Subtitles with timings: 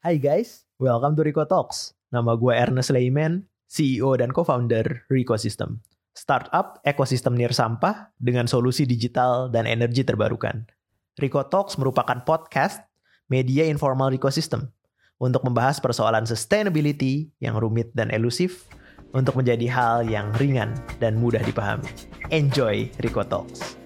[0.00, 1.92] Hai guys, welcome to Rico Talks.
[2.08, 5.76] Nama gue Ernest Lehman, CEO dan co-founder Rico System.
[6.16, 10.64] Startup ekosistem nir sampah dengan solusi digital dan energi terbarukan.
[11.20, 12.80] Rico Talks merupakan podcast
[13.28, 14.72] media informal Rico System
[15.20, 18.72] untuk membahas persoalan sustainability yang rumit dan elusif
[19.12, 21.92] untuk menjadi hal yang ringan dan mudah dipahami.
[22.32, 23.79] Enjoy Rico Talks.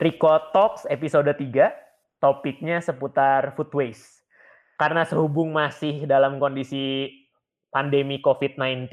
[0.00, 4.24] Rico Talks episode 3, topiknya seputar food waste.
[4.80, 7.12] Karena sehubung masih dalam kondisi
[7.68, 8.88] pandemi COVID-19,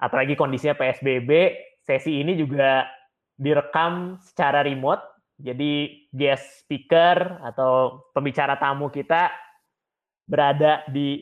[0.00, 2.88] apalagi kondisinya PSBB, sesi ini juga
[3.36, 5.04] direkam secara remote.
[5.36, 9.28] Jadi guest speaker atau pembicara tamu kita
[10.24, 11.20] berada di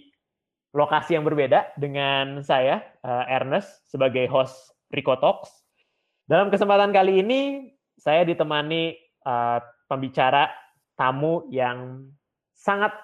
[0.70, 4.54] lokasi yang berbeda dengan saya, eh, Ernest, sebagai host
[4.94, 5.50] Rico Talks.
[6.30, 7.40] Dalam kesempatan kali ini,
[8.00, 8.96] saya ditemani
[9.28, 10.48] uh, pembicara
[10.96, 12.08] tamu yang
[12.56, 12.96] sangat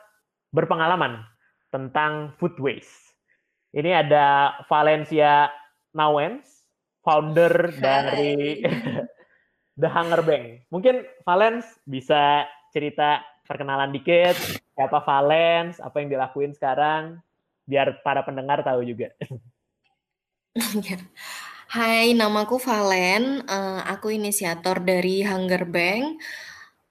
[0.56, 1.20] berpengalaman
[1.68, 3.12] tentang food waste.
[3.76, 5.52] Ini ada Valencia
[5.92, 6.64] Nawens,
[7.04, 7.80] founder Hai.
[7.80, 8.34] dari
[9.80, 10.64] The Hunger Bank.
[10.72, 14.32] Mungkin Valens bisa cerita perkenalan dikit,
[14.72, 17.20] siapa Valens, apa yang dilakuin sekarang,
[17.68, 19.12] biar para pendengar tahu juga.
[21.66, 26.22] Hai, namaku Valen, uh, aku inisiator dari Hunger Bank.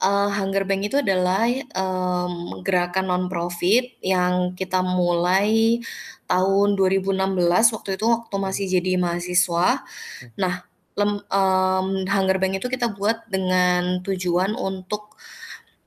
[0.04, 1.48] Uh, Hunger Bank itu adalah,
[1.80, 5.80] um, gerakan non-profit yang kita mulai
[6.28, 9.80] tahun 2016, waktu itu waktu masih jadi mahasiswa.
[9.80, 10.30] Hmm.
[10.36, 10.56] Nah,
[11.00, 15.16] lem um, Hunger Bank itu kita buat dengan tujuan untuk,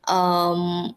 [0.09, 0.93] um,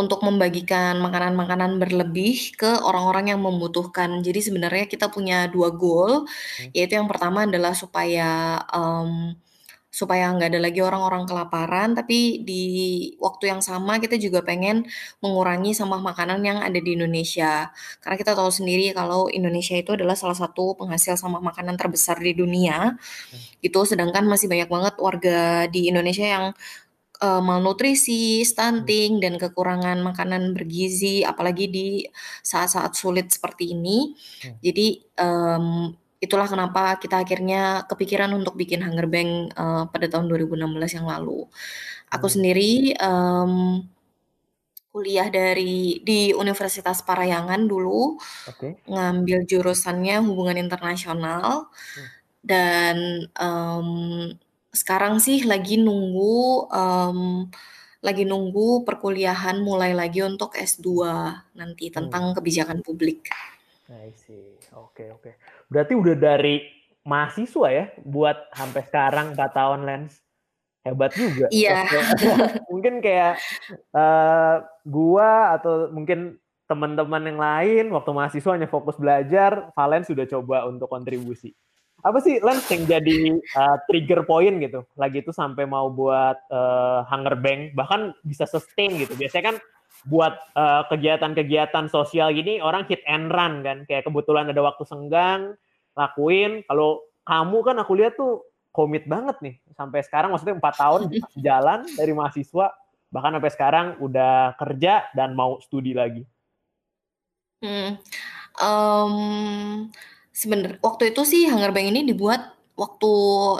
[0.00, 4.24] untuk membagikan makanan-makanan berlebih ke orang-orang yang membutuhkan.
[4.24, 6.72] Jadi sebenarnya kita punya dua goal, hmm.
[6.72, 9.36] yaitu yang pertama adalah supaya, um,
[9.90, 12.64] supaya nggak ada lagi orang-orang kelaparan, tapi di
[13.18, 14.86] waktu yang sama kita juga pengen
[15.18, 17.74] mengurangi sampah makanan yang ada di Indonesia.
[17.98, 22.38] Karena kita tahu sendiri kalau Indonesia itu adalah salah satu penghasil sampah makanan terbesar di
[22.38, 22.94] dunia,
[23.58, 23.82] gitu.
[23.82, 26.44] Sedangkan masih banyak banget warga di Indonesia yang
[27.20, 31.88] uh, malnutrisi, stunting, dan kekurangan makanan bergizi, apalagi di
[32.42, 34.16] saat-saat sulit seperti ini.
[34.42, 34.56] Hmm.
[34.64, 34.86] Jadi,
[35.20, 41.06] um, itulah kenapa kita akhirnya kepikiran untuk bikin Hunger Bank, uh, pada tahun 2016 yang
[41.06, 41.46] lalu.
[42.10, 42.34] Aku hmm.
[42.34, 43.84] sendiri, um,
[44.90, 48.18] kuliah dari di Universitas Parahyangan dulu,
[48.50, 48.74] okay.
[48.90, 52.08] ngambil jurusannya hubungan internasional, hmm.
[52.42, 52.96] dan,
[53.38, 54.34] um,
[54.70, 57.50] sekarang sih lagi nunggu, um,
[58.00, 60.88] lagi nunggu perkuliahan mulai lagi untuk S2
[61.58, 62.34] nanti tentang hmm.
[62.38, 63.28] kebijakan publik.
[63.90, 64.54] I see.
[64.78, 65.34] Oke, oke.
[65.66, 66.62] Berarti udah dari
[67.02, 70.14] mahasiswa ya buat sampai sekarang 4 tahun Lens.
[70.80, 71.46] Hebat juga.
[71.52, 71.84] Iya.
[72.72, 73.36] mungkin kayak
[73.92, 80.64] uh, gua atau mungkin teman-teman yang lain waktu mahasiswa hanya fokus belajar, Valen sudah coba
[80.70, 81.52] untuk kontribusi
[82.00, 83.18] apa sih Lens yang jadi
[83.56, 88.96] uh, trigger point gitu lagi itu sampai mau buat uh, Hunger Bank bahkan bisa sustain
[88.96, 89.56] gitu biasanya kan
[90.08, 95.54] buat uh, kegiatan-kegiatan sosial gini orang hit and run kan kayak kebetulan ada waktu senggang
[95.92, 101.00] lakuin kalau kamu kan aku lihat tuh komit banget nih sampai sekarang maksudnya empat tahun
[101.46, 102.72] jalan dari mahasiswa
[103.10, 106.22] bahkan sampai sekarang udah kerja dan mau studi lagi.
[107.60, 107.98] Hmm.
[108.56, 109.14] Um,
[110.30, 113.12] Sebener waktu itu sih Hunger Bank ini dibuat waktu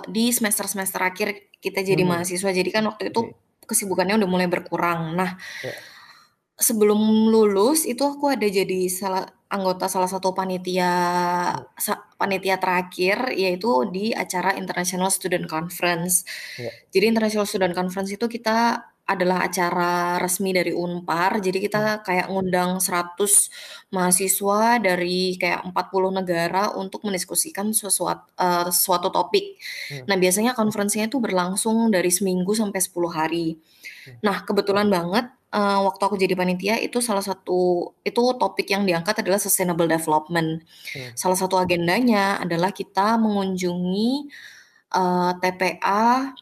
[0.08, 2.10] di semester-semester akhir kita jadi hmm.
[2.10, 2.50] mahasiswa.
[2.50, 3.36] Jadi kan waktu itu
[3.68, 5.14] kesibukannya udah mulai berkurang.
[5.14, 5.76] Nah, yeah.
[6.58, 6.98] sebelum
[7.30, 10.90] lulus itu aku ada jadi salah anggota salah satu panitia
[11.74, 16.26] sa, panitia terakhir yaitu di acara International Student Conference.
[16.56, 16.74] Yeah.
[16.90, 21.42] Jadi International Student Conference itu kita adalah acara resmi dari Unpar.
[21.42, 22.02] Jadi kita hmm.
[22.06, 29.58] kayak ngundang 100 mahasiswa dari kayak 40 negara untuk mendiskusikan sesuatu uh, suatu topik.
[29.90, 30.06] Hmm.
[30.06, 33.58] Nah, biasanya konferensinya itu berlangsung dari seminggu sampai 10 hari.
[34.06, 34.16] Hmm.
[34.22, 39.26] Nah, kebetulan banget uh, waktu aku jadi panitia itu salah satu itu topik yang diangkat
[39.26, 40.62] adalah sustainable development.
[40.94, 41.10] Hmm.
[41.18, 44.30] Salah satu agendanya adalah kita mengunjungi
[44.94, 46.34] uh, eh, TPA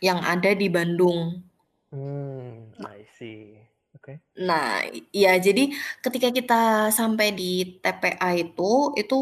[0.00, 1.49] yang ada di Bandung.
[1.90, 3.58] Hmm, I see.
[3.90, 4.22] Oke.
[4.38, 6.62] Nah, iya jadi ketika kita
[6.94, 9.18] sampai di TPA itu, itu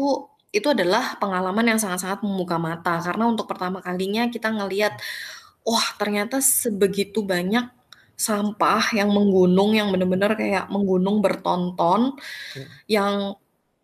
[0.49, 4.97] itu adalah pengalaman yang sangat-sangat membuka mata karena untuk pertama kalinya kita ngelihat,
[5.65, 7.69] wah ternyata sebegitu banyak
[8.19, 12.19] sampah yang menggunung, yang benar-benar kayak menggunung bertonton,
[12.53, 12.67] hmm.
[12.85, 13.39] yang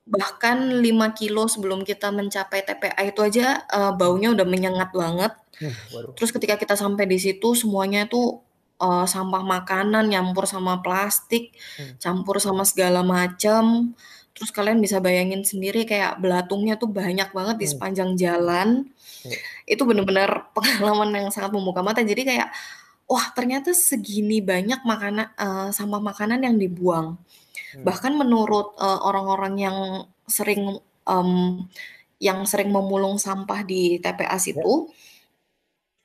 [0.05, 5.33] bahkan 5 kilo sebelum kita mencapai TPA itu aja, uh, baunya udah menyengat banget.
[5.57, 5.73] Hmm,
[6.13, 8.44] Terus ketika kita sampai di situ semuanya itu
[8.79, 11.99] uh, sampah makanan nyampur sama plastik, hmm.
[12.01, 13.95] campur sama segala macam.
[14.35, 17.73] Terus kalian bisa bayangin sendiri kayak belatungnya tuh banyak banget di hmm.
[17.75, 18.67] sepanjang jalan.
[19.23, 19.35] Hmm.
[19.63, 22.03] Itu bener-bener pengalaman yang sangat membuka mata.
[22.03, 22.51] Jadi kayak,
[23.07, 27.15] wah ternyata segini banyak makanan uh, sampah makanan yang dibuang.
[27.15, 27.83] Hmm.
[27.87, 29.77] Bahkan menurut orang orang-orang yang
[30.27, 31.63] sering um,
[32.19, 34.91] yang sering memulung sampah di TPA situ, ya.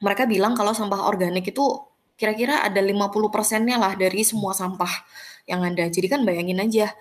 [0.02, 1.89] mereka bilang kalau sampah organik itu
[2.20, 4.92] kira-kira ada 50 persennya lah dari semua sampah
[5.48, 5.88] yang ada.
[5.88, 6.92] Jadi kan bayangin aja,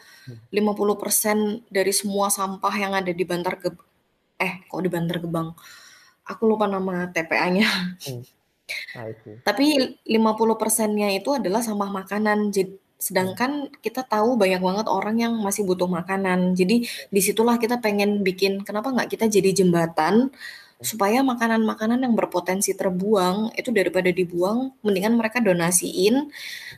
[0.47, 0.95] 50 hmm.
[0.95, 1.37] persen
[1.67, 3.83] dari semua sampah yang ada di Bantar Gebang,
[4.39, 5.51] eh kok di Bantar Gebang?
[6.23, 7.67] Aku lupa nama TPA-nya.
[8.07, 8.23] Hmm.
[9.43, 12.53] Tapi 50 persennya itu adalah sampah makanan.
[12.53, 16.55] Jadi, sedangkan kita tahu banyak banget orang yang masih butuh makanan.
[16.55, 20.29] Jadi di situlah kita pengen bikin, kenapa nggak kita jadi jembatan
[20.79, 26.31] supaya makanan-makanan yang berpotensi terbuang itu daripada dibuang mendingan mereka donasiin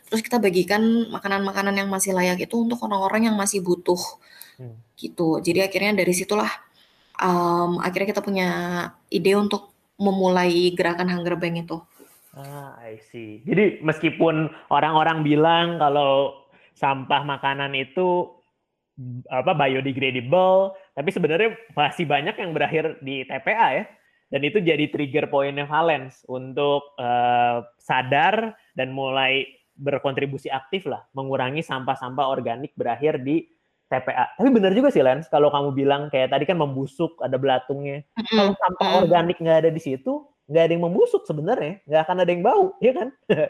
[0.10, 0.82] terus kita bagikan
[1.14, 4.02] makanan-makanan yang masih layak itu untuk orang-orang yang masih butuh.
[4.62, 4.78] Hmm.
[4.94, 5.42] gitu.
[5.42, 6.52] Jadi akhirnya dari situlah
[7.18, 8.50] um, akhirnya kita punya
[9.10, 11.78] ide untuk memulai gerakan Hunger Bank itu.
[12.38, 13.42] Ah I see.
[13.42, 16.46] Jadi meskipun orang-orang bilang kalau
[16.78, 18.30] sampah makanan itu
[19.34, 23.86] apa biodegradable, tapi sebenarnya masih banyak yang berakhir di TPA ya.
[24.32, 29.44] Dan itu jadi trigger pointnya Valens untuk uh, sadar dan mulai
[29.76, 33.44] berkontribusi aktif lah, mengurangi sampah-sampah organik berakhir di
[33.92, 34.40] TPA.
[34.40, 38.08] Tapi benar juga sih Lens, kalau kamu bilang kayak tadi kan membusuk, ada belatungnya.
[38.16, 38.38] Mm-hmm.
[38.40, 42.32] Kalau sampah organik nggak ada di situ, nggak ada yang membusuk sebenarnya, nggak akan ada
[42.32, 43.08] yang bau, ya kan?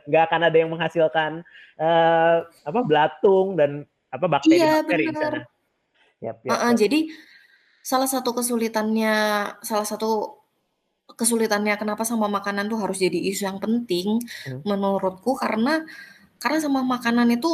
[0.10, 1.32] nggak akan ada yang menghasilkan
[1.78, 2.36] uh,
[2.66, 5.42] apa belatung dan apa bakteri-bakteri iya, di sana.
[6.22, 7.10] Yap, yap, uh, Jadi
[7.82, 9.16] salah satu kesulitannya,
[9.66, 10.42] salah satu
[11.18, 14.64] kesulitannya kenapa sama makanan tuh harus jadi isu yang penting hmm.
[14.64, 15.84] menurutku karena
[16.40, 17.52] karena sama makanan itu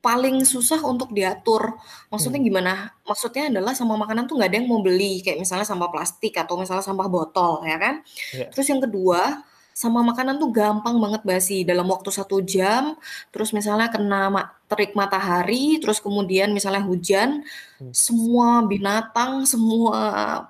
[0.00, 1.76] paling susah untuk diatur.
[2.08, 2.48] Maksudnya hmm.
[2.48, 2.72] gimana?
[3.04, 6.56] Maksudnya adalah sama makanan tuh nggak ada yang mau beli kayak misalnya sampah plastik atau
[6.56, 7.94] misalnya sampah botol ya kan.
[8.32, 8.48] Yeah.
[8.52, 9.44] Terus yang kedua
[9.80, 13.00] sama makanan tuh gampang banget basi dalam waktu satu jam
[13.32, 17.40] terus misalnya kena ma terik matahari terus kemudian misalnya hujan
[17.80, 17.88] hmm.
[17.88, 19.98] semua binatang semua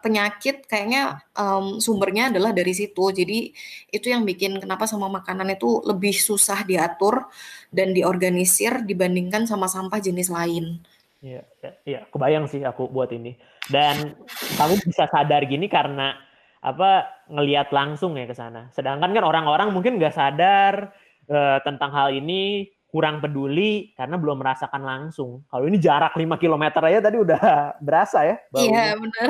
[0.02, 3.54] penyakit kayaknya um, sumbernya adalah dari situ jadi
[3.94, 7.30] itu yang bikin kenapa sama makanan itu lebih susah diatur
[7.70, 10.82] dan diorganisir dibandingkan sama sampah jenis lain
[11.20, 13.36] Iya, iya, ya, kebayang sih aku buat ini.
[13.68, 14.16] Dan
[14.56, 16.16] kamu bisa sadar gini karena
[16.60, 18.68] apa ngelihat langsung ya ke sana.
[18.76, 20.92] Sedangkan kan orang-orang mungkin nggak sadar
[21.28, 25.46] uh, tentang hal ini, kurang peduli karena belum merasakan langsung.
[25.46, 27.40] Kalau ini jarak 5 km aja tadi udah
[27.86, 28.36] berasa ya.
[28.58, 29.28] Iya benar.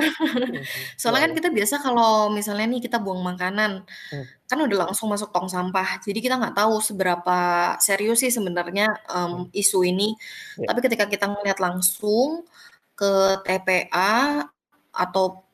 [1.01, 4.27] Soalnya kan kita biasa kalau misalnya nih kita buang makanan, hmm.
[4.49, 6.01] kan udah langsung masuk tong sampah.
[6.01, 7.39] Jadi kita nggak tahu seberapa
[7.79, 10.17] serius sih sebenarnya um, isu ini.
[10.57, 10.73] Ya.
[10.73, 12.49] Tapi ketika kita ngeliat langsung
[12.97, 14.49] ke TPA
[14.91, 15.50] atau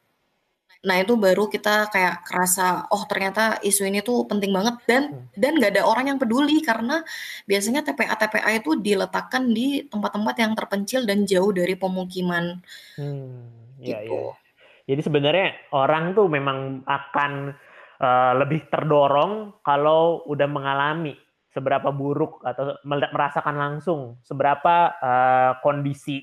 [0.85, 5.33] Nah, itu baru kita kayak kerasa, oh ternyata isu ini tuh penting banget dan hmm.
[5.33, 7.01] dan nggak ada orang yang peduli karena
[7.49, 12.61] biasanya TPA-TPA itu diletakkan di tempat-tempat yang terpencil dan jauh dari pemukiman.
[13.01, 13.49] Hmm,
[13.81, 14.13] iya, gitu.
[14.13, 14.45] iya.
[14.87, 17.51] Jadi sebenarnya orang tuh memang akan
[17.99, 21.19] uh, lebih terdorong kalau udah mengalami
[21.51, 26.21] seberapa buruk atau merasakan langsung seberapa uh, kondisi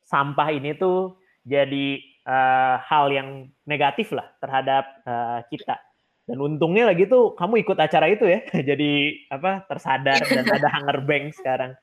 [0.00, 5.78] sampah ini tuh jadi uh, hal yang negatif lah terhadap uh, kita.
[6.22, 8.92] Dan untungnya lagi tuh kamu ikut acara itu ya, jadi
[9.30, 11.74] apa tersadar dan ada hunger bank sekarang.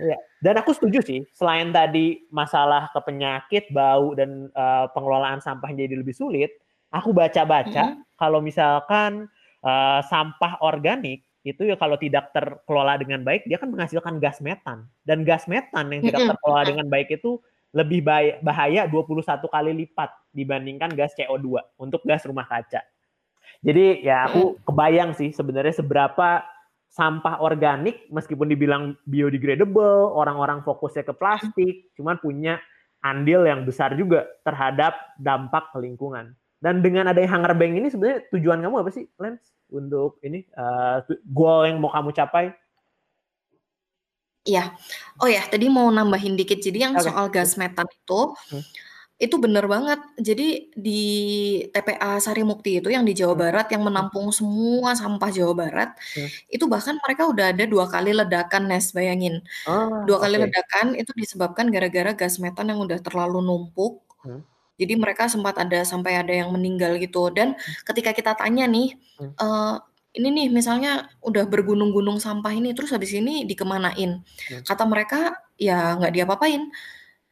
[0.00, 0.16] Ya.
[0.40, 5.98] Dan aku setuju sih, selain tadi masalah ke penyakit, bau dan uh, pengelolaan sampah jadi
[5.98, 6.50] lebih sulit,
[6.92, 8.16] aku baca-baca mm-hmm.
[8.20, 9.26] kalau misalkan
[9.64, 14.86] uh, sampah organik itu ya kalau tidak terkelola dengan baik dia kan menghasilkan gas metan
[15.02, 18.04] dan gas metan yang tidak terkelola dengan baik itu lebih
[18.44, 22.84] bahaya 21 kali lipat dibandingkan gas CO2 untuk gas rumah kaca.
[23.64, 26.44] Jadi ya aku kebayang sih sebenarnya seberapa
[26.92, 32.60] sampah organik meskipun dibilang biodegradable, orang-orang fokusnya ke plastik, cuman punya
[33.00, 36.36] andil yang besar juga terhadap dampak ke lingkungan.
[36.62, 39.50] Dan dengan adanya Hunger Bank ini sebenarnya tujuan kamu apa sih, Lens?
[39.72, 41.02] Untuk ini uh,
[41.32, 42.54] goal yang mau kamu capai?
[44.46, 44.74] Iya.
[45.22, 46.58] Oh ya, tadi mau nambahin dikit.
[46.58, 47.06] Jadi yang okay.
[47.06, 48.62] soal gas metan itu, hmm.
[49.22, 50.00] Itu bener banget.
[50.20, 51.00] Jadi di
[51.72, 53.42] TPA Sarimukti itu yang di Jawa Hmm.
[53.48, 56.28] Barat yang menampung semua sampah Jawa Barat, Hmm.
[56.52, 59.40] itu bahkan mereka udah ada 2 kali ledakan, Nes, bayangin.
[59.66, 64.02] Oh, 2 kali ledakan itu disebabkan gara-gara gas metan yang udah terlalu numpuk.
[64.26, 64.42] Hmm.
[64.80, 67.74] Jadi mereka sempat ada sampai ada yang meninggal gitu dan Hmm.
[67.90, 69.32] ketika kita tanya nih, Hmm.
[69.38, 69.74] eee,
[70.16, 74.22] ini nih misalnya udah bergunung-gunung sampah ini terus habis ini dikemanain?
[74.48, 74.62] Hmm.
[74.66, 76.68] Kata mereka, "Ya nggak diapa-apain.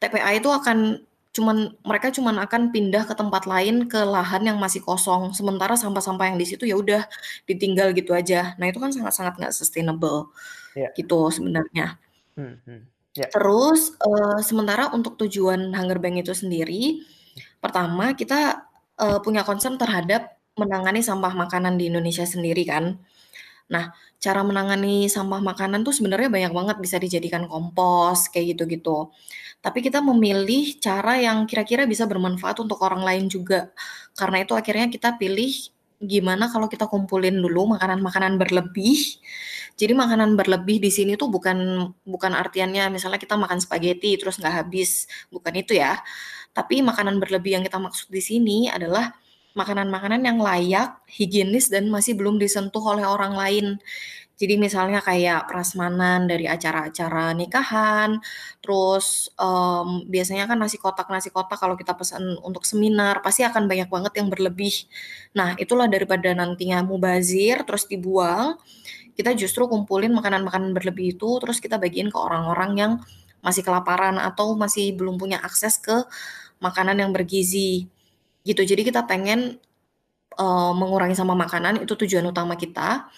[0.01, 1.03] TPA itu akan
[1.35, 1.57] cuman
[1.87, 6.39] mereka cuman akan pindah ke tempat lain, ke lahan yang masih kosong, sementara sampah-sampah yang
[6.41, 7.03] di situ ya udah
[7.49, 10.31] ditinggal gitu aja." Nah, itu kan sangat-sangat nggak sustainable
[10.77, 10.89] Iya.
[10.97, 11.99] gitu sebenarnya.
[12.37, 12.81] Hmm hmm.
[13.17, 13.27] Ya.
[13.33, 17.03] Terus, eee, sementara untuk tujuan Hunger Bank itu sendiri,
[17.63, 18.67] pertama kita,
[18.99, 22.99] eee, punya concern terhadap menangani sampah makanan di Indonesia sendiri kan.
[23.71, 29.09] Nah, cara menangani sampah makanan tuh sebenarnya banyak banget bisa dijadikan kompos, kayak gitu-gitu.
[29.63, 33.71] Tapi kita memilih cara yang kira-kira bisa bermanfaat untuk orang lain juga.
[34.13, 39.21] Karena itu akhirnya kita pilih gimana kalau kita kumpulin dulu makanan-makanan berlebih.
[39.79, 44.65] Jadi makanan berlebih di sini tuh bukan bukan artiannya misalnya kita makan spageti terus nggak
[44.65, 45.97] habis, bukan itu ya.
[46.51, 49.15] Tapi makanan berlebih yang kita maksud di sini adalah
[49.53, 53.67] makanan-makanan yang layak, higienis, dan masih belum disentuh oleh orang lain.
[54.41, 58.17] Jadi misalnya kayak prasmanan dari acara-acara nikahan,
[58.57, 63.85] terus, mmm, biasanya kan nasi kotak-nasi kotak kalau kita pesan untuk seminar, pasti akan banyak
[63.85, 64.73] banget yang berlebih.
[65.37, 68.57] Nah, itulah daripada nantinya mubazir terus dibuang,
[69.13, 72.93] kita justru kumpulin makanan-makanan berlebih itu, terus kita bagiin ke orang-orang yang
[73.45, 76.01] masih kelaparan atau masih belum punya akses ke
[76.61, 77.85] makanan yang bergizi,
[78.43, 78.61] gitu.
[78.65, 79.57] Jadi kita pengen,
[80.37, 83.09] eee, mengurangi sampah makanan, itu tujuan utama kita.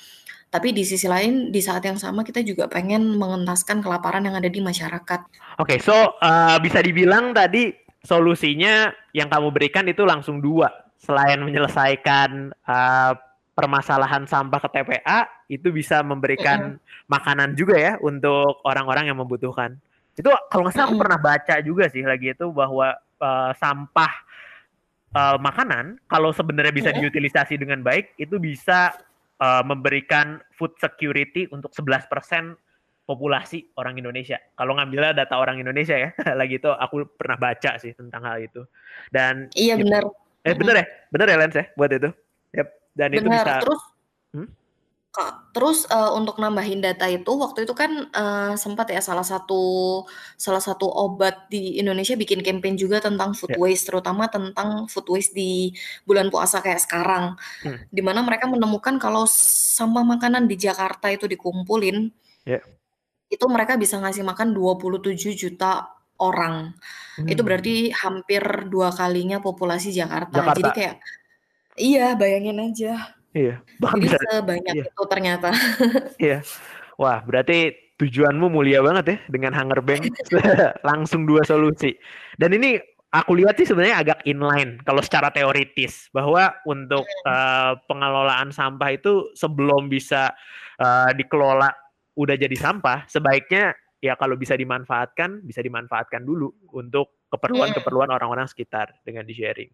[0.54, 4.48] Tapi di sisi lain, di saat yang sama kita juga pengen mengentaskan kelaparan yang ada
[4.50, 5.20] di masyarakat.
[5.58, 7.74] Oke, so, eee, bisa dibilang tadi
[8.06, 10.70] solusinya yang kamu berikan itu langsung 2.
[11.02, 13.12] Selain menyelesaikan, eee,
[13.54, 17.06] permasalahan sampah ke TPA, itu bisa memberikan Mhm.
[17.06, 19.78] makanan juga ya untuk orang-orang yang membutuhkan.
[20.18, 24.14] Itu kalau nggak salah aku pernah baca juga sih lagi itu bahwa, eee, sampah,
[25.14, 27.00] eee, makanan kalau sebenarnya bisa Mhm.
[27.06, 28.94] diutilisasi dengan baik, itu bisa,
[29.38, 32.58] eee, memberikan food security untuk 11%
[33.04, 34.40] populasi orang Indonesia.
[34.56, 38.64] Kalau ngambilnya data orang Indonesia ya, lagi itu aku pernah baca sih tentang hal itu.
[39.12, 40.04] Dan Iya it bener,
[40.48, 40.82] eh, bener mhm.
[40.82, 40.86] ya?
[41.12, 42.10] Bener ya, Lens, ya, buat itu?
[42.56, 43.82] Yap, dan itu Bener, bisa terus
[44.34, 44.48] hmm?
[45.14, 50.02] Kak, terus, eee, untuk nambahin data itu, waktu itu kan, eee, sempat ya salah satu
[50.42, 53.58] salah satu obat di Indonesia bikin campaign juga tentang food Ya.
[53.62, 55.70] waste, terutama tentang food waste di
[56.10, 57.38] bulan puasa kayak sekarang.
[57.62, 57.84] Hmm.
[57.92, 62.10] Di mana mereka menemukan kalau sampah makanan di Jakarta itu dikumpulin,
[62.46, 62.62] Ya.
[63.32, 65.90] itu mereka bisa ngasih makan 27 juta
[66.22, 66.74] orang.
[67.30, 67.48] Itu Hmm.
[67.48, 70.50] berarti hampir 2 kalinya populasi Jakarta.
[70.52, 70.76] Jadi Jakarta.
[70.76, 70.96] kayak
[71.80, 73.18] iya, bayangin aja.
[73.34, 74.86] Iya, bahkan Jadi bisa sebanyak iya.
[74.86, 75.50] itu ternyata.
[76.22, 76.38] Iya.
[77.02, 80.06] Wah, berarti tujuanmu mulia banget ya dengan Hunger Bank.
[80.90, 81.98] Langsung 2 solusi.
[82.38, 82.78] Dan ini
[83.10, 89.34] aku lihat sih sebenarnya agak inline kalau secara teoritis bahwa untuk, eee, pengelolaan sampah itu
[89.34, 90.30] sebelum bisa,
[90.78, 91.74] eee, dikelola
[92.14, 98.94] udah jadi sampah, sebaiknya ya kalau bisa dimanfaatkan, bisa dimanfaatkan dulu untuk keperluan-keperluan orang-orang sekitar
[99.02, 99.74] dengan di-sharing.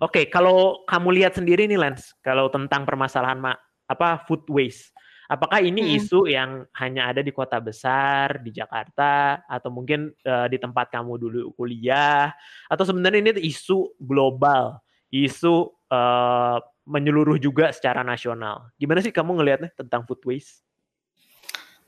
[0.00, 3.52] Oke, kalau kamu lihat sendiri nih, Lens, kalau tentang permasalahan ma
[3.88, 4.92] apa, food waste,
[5.28, 5.96] apakah ini Mhm.
[6.00, 11.16] isu yang hanya ada di kota besar, di Jakarta, atau mungkin, eee, di tempat kamu
[11.20, 12.32] dulu kuliah,
[12.72, 14.80] atau sebenarnya ini isu global,
[15.12, 16.56] isu, eee,
[16.88, 18.72] menyeluruh juga secara nasional?
[18.80, 20.64] Gimana sih kamu ngelihatnya tentang food waste?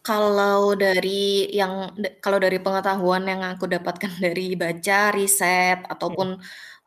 [0.05, 6.37] Kalau dari yang kalau dari pengetahuan yang aku dapatkan dari baca, riset, ataupun,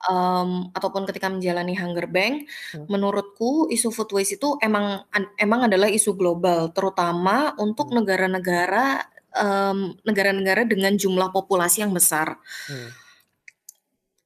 [0.06, 2.88] mmm, ataupun ketika menjalani Hunger Bank, Hmm.
[2.92, 7.98] menurutku isu food waste itu emang an emang adalah isu global, terutama untuk Hmm.
[7.98, 9.02] negara-negara,
[9.34, 12.38] mmm, negara-negara dengan jumlah populasi yang besar.
[12.68, 12.98] Hmm.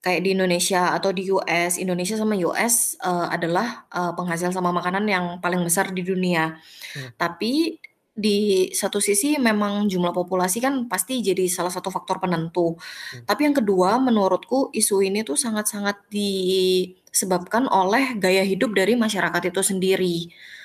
[0.01, 1.77] Kayak di Indonesia atau di US.
[1.77, 6.57] Indonesia sama US, eee, adalah, eee, penghasil sampah makanan yang paling besar di dunia.
[6.95, 7.11] Hmm.
[7.19, 7.79] Tapi
[8.21, 12.77] di satu sisi memang jumlah populasi kan pasti jadi salah satu faktor penentu.
[13.11, 13.25] Hmm.
[13.25, 19.61] Tapi yang kedua menurutku isu ini tuh sangat-sangat disebabkan oleh gaya hidup dari masyarakat itu
[19.65, 20.17] sendiri.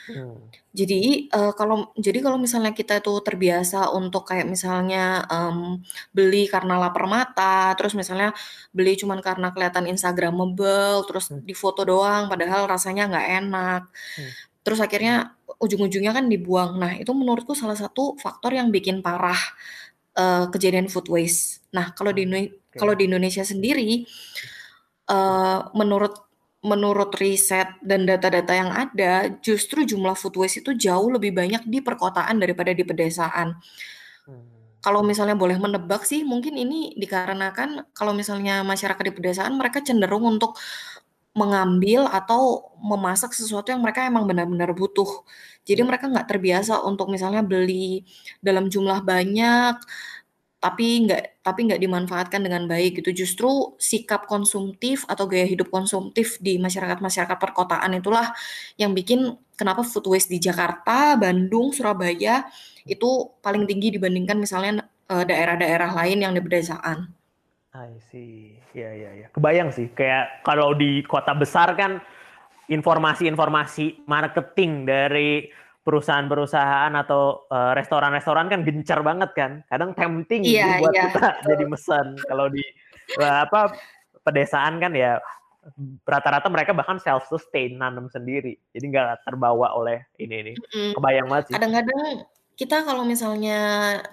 [0.07, 0.39] Hmm.
[0.77, 5.83] Jadi, eee, kalau jadi kalau misalnya kita tuh terbiasa untuk kayak misalnya, mmm,
[6.15, 8.31] beli karena lapar mata, terus misalnya
[8.77, 11.43] beli cuman karena kelihatan instagramable, terus Hmm.
[11.49, 13.83] difoto doang padahal rasanya nggak enak.
[14.21, 14.31] Hmm.
[14.66, 16.82] Terus akhirnya ujung-ujungnya kan dibuang.
[16.82, 19.38] Nah, itu menurutku salah satu faktor yang bikin parah,
[20.18, 21.62] uh, kejadian food waste.
[21.70, 22.50] Nah, kalau di okay.
[22.75, 24.02] kalau di Indonesia sendiri
[25.06, 26.26] uh, menurut
[26.66, 31.78] menurut riset dan data-data yang ada, justru jumlah food waste itu jauh lebih banyak di
[31.78, 33.54] perkotaan daripada di pedesaan.
[34.26, 34.44] Hmm.
[34.82, 40.26] Kalau misalnya boleh menebak sih, mungkin ini dikarenakan kalau misalnya masyarakat di pedesaan mereka cenderung
[40.26, 40.58] untuk
[41.37, 45.23] mengambil atau memasak sesuatu yang mereka emang benar-benar butuh.
[45.69, 45.88] Jadi hmm.
[45.93, 48.09] mereka nggak terbiasa untuk misalnya beli
[48.40, 49.76] dalam jumlah banyak,
[50.57, 53.12] tapi nggak tapi nggak dimanfaatkan dengan baik gitu.
[53.12, 58.33] Justru sikap konsumtif atau gaya hidup konsumtif di masyarakat-masyarakat perkotaan itulah
[58.81, 62.49] yang bikin kenapa food waste di Jakarta, Bandung, Surabaya
[62.88, 67.12] itu paling tinggi dibandingkan misalnya eh, daerah-daerah lain yang di pedesaan.
[67.76, 68.56] I see.
[68.76, 69.26] Ya ya ya.
[69.33, 71.97] Kebayang sih kayak kalau di kota besar kan
[72.68, 75.49] informasi-informasi marketing dari
[75.80, 79.52] perusahaan-perusahaan atau uh, restoran-restoran kan gencar banget kan.
[79.73, 81.09] Kadang tempting yeah, buat yeah.
[81.09, 82.06] kita jadi mesan.
[82.28, 82.61] Kalau di
[83.16, 83.73] uh, apa
[84.21, 85.16] pedesaan kan ya
[86.04, 88.61] rata-rata mereka bahkan self sustain nanam sendiri.
[88.76, 90.52] Jadi nggak terbawa oleh ini ini.
[90.92, 91.54] Kebayang banget sih.
[91.56, 93.59] Kadang-kadang kita kalau misalnya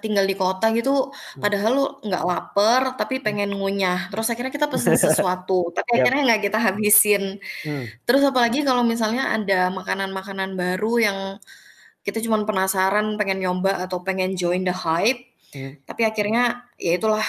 [0.04, 1.40] tinggal di kota gitu, hmm.
[1.40, 3.24] padahal lu nggak lapar tapi hmm.
[3.24, 7.40] pengen ngunyah, terus akhirnya kita pesen sesuatu, tapi akhirnya nggak kita habisin.
[7.64, 7.88] Hmm.
[8.04, 11.18] Terus apalagi kalau misalnya ada makanan-makanan baru yang
[12.04, 15.24] kita cuma penasaran, pengen nyoba atau pengen join the hype,
[15.88, 17.24] tapi akhirnya ya itulah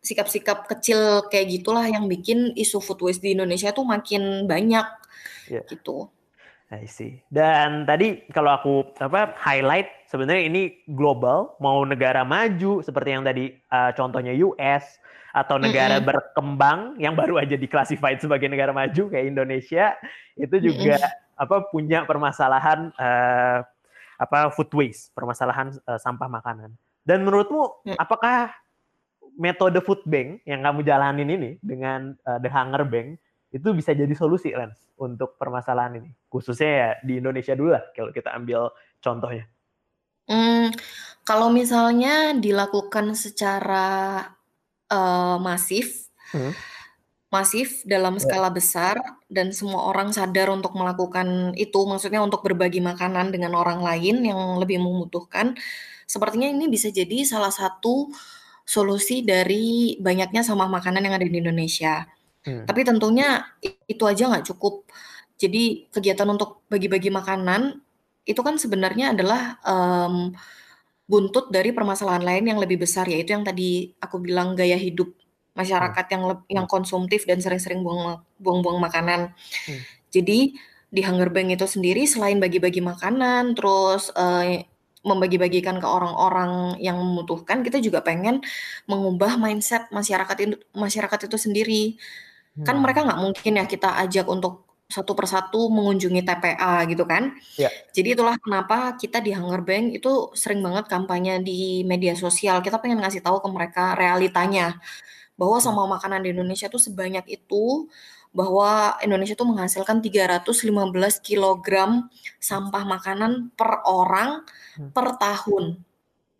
[0.00, 4.86] sikap-sikap kecil kayak gitulah yang bikin isu food waste di Indonesia tuh makin banyak
[5.50, 5.64] yeah.
[5.68, 6.08] gitu.
[6.70, 7.18] I see.
[7.26, 13.50] Dan tadi kalau aku apa highlight sebenarnya ini global, mau negara maju seperti yang tadi
[13.74, 15.02] uh, contohnya US
[15.34, 16.10] atau negara mm -hmm.
[16.10, 19.98] berkembang yang baru aja diklasifikasi sebagai negara maju kayak Indonesia
[20.38, 21.42] itu juga mm -hmm.
[21.42, 23.66] apa punya permasalahan uh,
[24.20, 26.70] apa food waste, permasalahan uh, sampah makanan.
[27.02, 27.98] Dan menurutmu mm.
[27.98, 28.54] apakah
[29.40, 33.18] metode food bank yang kamu jalanin ini dengan uh, The Hunger Bank
[33.50, 38.14] itu bisa jadi solusi Lens untuk permasalahan ini khususnya ya di Indonesia dulu lah kalau
[38.14, 38.70] kita ambil
[39.02, 39.44] contohnya.
[40.30, 40.70] Hmm,
[41.26, 44.22] kalau misalnya dilakukan secara
[44.86, 46.54] uh, masif, hmm.
[47.34, 48.22] masif dalam ya.
[48.22, 48.94] skala besar
[49.26, 54.38] dan semua orang sadar untuk melakukan itu, maksudnya untuk berbagi makanan dengan orang lain yang
[54.62, 55.58] lebih membutuhkan,
[56.06, 58.14] sepertinya ini bisa jadi salah satu
[58.62, 62.06] solusi dari banyaknya sampah makanan yang ada di Indonesia.
[62.40, 62.64] Hmm.
[62.64, 63.44] Tapi tentunya
[63.86, 64.88] itu aja nggak cukup.
[65.40, 67.80] Jadi kegiatan untuk bagi-bagi makanan
[68.28, 70.32] itu kan sebenarnya adalah um,
[71.10, 75.10] buntut dari permasalahan lain yang lebih besar yaitu yang tadi aku bilang gaya hidup
[75.58, 76.12] masyarakat hmm.
[76.14, 76.22] yang
[76.62, 79.34] yang konsumtif dan sering-sering buang buang-buang makanan.
[79.66, 79.80] Hmm.
[80.14, 80.54] Jadi
[80.90, 84.58] di Hunger Bank itu sendiri selain bagi-bagi makanan, terus uh,
[85.00, 88.44] membagi-bagikan ke orang-orang yang membutuhkan, kita juga pengen
[88.84, 91.82] mengubah mindset masyarakat itu masyarakat itu sendiri.
[92.62, 92.82] Kan hmm.
[92.82, 97.38] mereka nggak mungkin ya kita ajak untuk satu persatu mengunjungi TPA gitu kan.
[97.54, 97.70] Ya.
[97.94, 102.58] Jadi itulah kenapa kita di Hunger Bank itu sering banget kampanye di media sosial.
[102.58, 104.82] Kita pengen ngasih tahu ke mereka realitanya
[105.38, 105.64] bahwa hmm.
[105.64, 107.86] sama makanan di Indonesia tuh sebanyak itu,
[108.30, 110.62] bahwa Indonesia tuh menghasilkan 315
[111.22, 111.68] kg
[112.38, 114.42] sampah makanan per orang
[114.78, 114.90] hmm.
[114.90, 115.82] per tahun.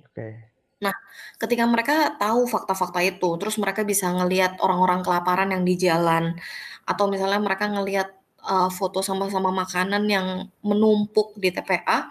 [0.07, 0.50] Oke.
[0.81, 0.97] Nah,
[1.37, 6.41] ketika mereka tahu fakta-fakta itu, terus mereka bisa ngelihat orang-orang kelaparan yang di jalan,
[6.89, 8.09] atau misalnya mereka ngelihat
[8.49, 10.27] uh, foto sama-sama makanan yang
[10.65, 12.09] menumpuk di TPA,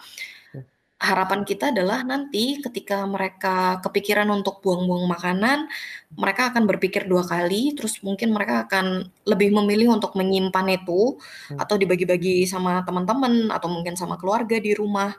[0.54, 0.64] hmm.
[1.02, 5.66] harapan kita adalah nanti ketika mereka kepikiran untuk buang-buang makanan,
[6.14, 11.58] mereka akan berpikir dua kali, terus mungkin mereka akan lebih memilih untuk menyimpan itu, hmm.
[11.58, 15.10] atau dibagi-bagi sama teman-teman, atau mungkin sama keluarga di rumah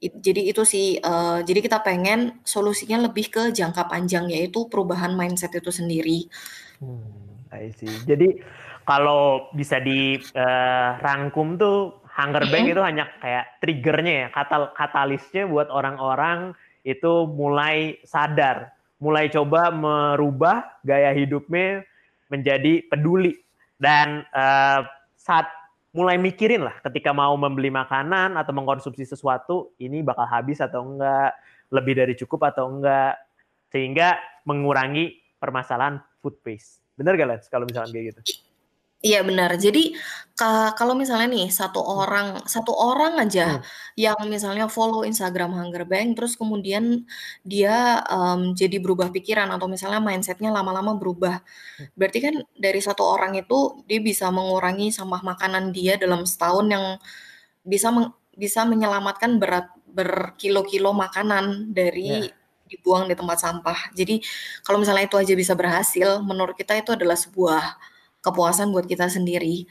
[0.00, 5.54] jadi itu sih, uh, jadi kita pengen solusinya lebih ke jangka panjang, yaitu perubahan mindset
[5.54, 6.28] itu sendiri.
[6.82, 7.90] Hmm, I see.
[8.04, 8.42] Jadi
[8.84, 11.76] kalau bisa dirangkum uh, tuh
[12.14, 16.54] hunger bank itu hanya kayak triggernya ya, katal katalisnya buat orang-orang
[16.84, 21.82] itu mulai sadar, mulai coba merubah gaya hidupnya
[22.28, 23.40] menjadi peduli
[23.80, 24.84] dan uh,
[25.16, 25.48] saat
[25.94, 31.38] mulai mikirin lah ketika mau membeli makanan atau mengkonsumsi sesuatu ini bakal habis atau enggak,
[31.70, 33.14] lebih dari cukup atau enggak,
[33.70, 36.82] sehingga mengurangi permasalahan food waste.
[36.98, 38.20] Bener gak Lens kalau misalnya kayak gitu?
[39.04, 39.52] Iya benar.
[39.60, 39.92] Jadi
[40.74, 43.94] kalau misalnya nih satu orang satu orang aja hmm.
[43.94, 47.04] yang misalnya follow Instagram Hunger Bank, terus kemudian
[47.46, 51.38] dia, um, jadi berubah pikiran atau misalnya mindsetnya lama-lama berubah.
[51.78, 51.86] Hmm.
[51.94, 56.84] Berarti kan dari satu orang itu dia bisa mengurangi sampah makanan dia dalam setahun yang
[57.62, 62.34] bisa meng bisa menyelamatkan berat berkilo-kilo makanan dari yeah.
[62.66, 63.94] dibuang di tempat sampah.
[63.94, 64.18] Jadi
[64.66, 67.93] kalau misalnya itu aja bisa berhasil, menurut kita itu adalah sebuah
[68.24, 69.68] kepuasan buat kita sendiri.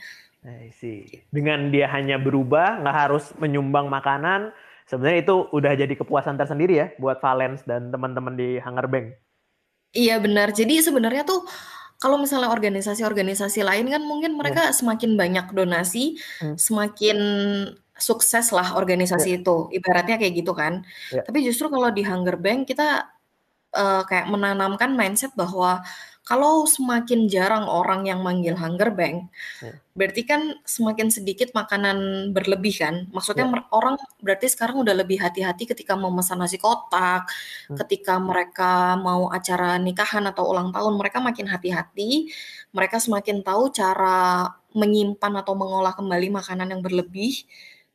[1.32, 4.52] Dengan dia hanya berubah, nggak harus menyumbang makanan,
[4.84, 9.06] sebenarnya itu udah jadi kepuasan tersendiri ya buat Valens dan teman-teman di Hunger Bank.
[9.96, 10.52] Iya benar.
[10.52, 11.48] Jadi sebenarnya tuh
[11.96, 14.76] kalau misalnya organisasi-organisasi lain kan mungkin mereka yeah.
[14.76, 16.60] semakin banyak donasi, hmm.
[16.60, 17.18] semakin
[17.96, 19.40] sukses lah organisasi yeah.
[19.40, 19.56] itu.
[19.72, 20.84] Ibaratnya kayak gitu kan.
[21.08, 21.24] Yeah.
[21.24, 23.08] Tapi justru kalau di Hunger Bank kita
[23.72, 25.80] uh, kayak menanamkan mindset bahwa
[26.24, 29.28] kalau semakin jarang orang yang manggil hunger bank,
[29.60, 29.76] hmm.
[29.92, 33.04] berarti kan semakin sedikit makanan berlebih kan?
[33.12, 33.68] Maksudnya yeah.
[33.68, 37.28] orang berarti sekarang udah lebih hati-hati ketika mau memesan nasi kotak,
[37.68, 37.76] hmm.
[37.84, 42.32] ketika mereka mau acara nikahan atau ulang tahun, mereka makin hati-hati,
[42.72, 47.44] mereka semakin tahu cara menyimpan atau mengolah kembali makanan yang berlebih.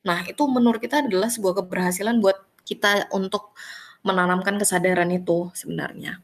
[0.06, 3.58] Nah, itu menurut kita adalah sebuah keberhasilan buat kita untuk
[4.06, 6.22] menanamkan kesadaran itu sebenarnya.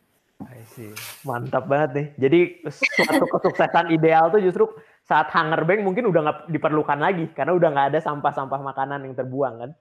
[1.25, 2.07] Mantap banget nih.
[2.21, 4.65] Jadi suatu kesuksesan ideal tuh justru
[5.05, 9.13] saat hunger bank mungkin udah nggak diperlukan lagi karena udah nggak ada sampah-sampah makanan yang
[9.13, 9.71] terbuang kan.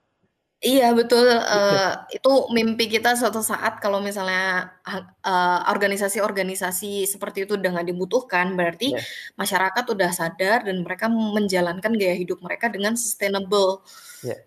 [0.65, 4.73] Iya betul, uh, itu mimpi kita suatu saat kalau misalnya
[5.21, 9.05] uh, organisasi-organisasi seperti itu udah nggak dibutuhkan, berarti yeah.
[9.37, 13.85] masyarakat udah sadar dan mereka menjalankan gaya hidup mereka dengan sustainable.
[14.25, 14.41] Yeah.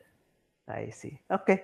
[0.67, 1.21] I see.
[1.29, 1.45] Oke.
[1.45, 1.57] Okay.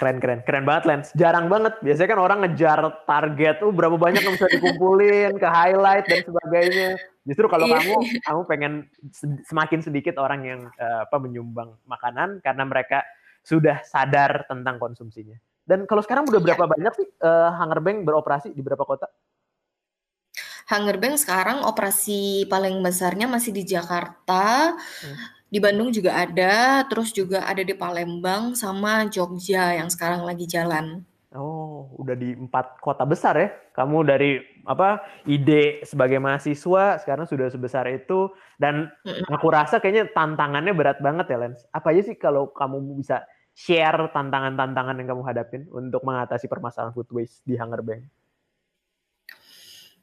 [0.00, 1.08] Keren keren keren banget Lens.
[1.14, 1.76] Jarang banget.
[1.84, 6.88] Biasanya kan orang ngejar target tuh berapa banyak yang bisa dikumpulin ke highlight dan sebagainya.
[7.22, 7.78] Justru kalau yeah.
[7.78, 8.72] kamu kamu pengen
[9.46, 13.04] semakin sedikit orang yang uh, apa menyumbang makanan karena mereka
[13.44, 15.36] sudah sadar tentang konsumsinya.
[15.62, 16.72] Dan kalau sekarang udah berapa yeah.
[16.72, 19.06] banyak sih uh, Hunger Bank beroperasi di berapa kota?
[20.72, 24.74] Hunger Bank sekarang operasi paling besarnya masih di Jakarta.
[25.04, 30.48] Hmm di Bandung juga ada, terus juga ada di Palembang sama Jogja yang sekarang lagi
[30.48, 31.04] jalan.
[31.36, 33.48] Oh, udah di empat kota besar ya.
[33.76, 38.88] Kamu dari apa ide sebagai mahasiswa sekarang sudah sebesar itu dan
[39.28, 41.68] aku rasa kayaknya tantangannya berat banget ya, Lens.
[41.68, 47.12] Apa aja sih kalau kamu bisa share tantangan-tantangan yang kamu hadapin untuk mengatasi permasalahan food
[47.12, 48.08] waste di Hunger Bank?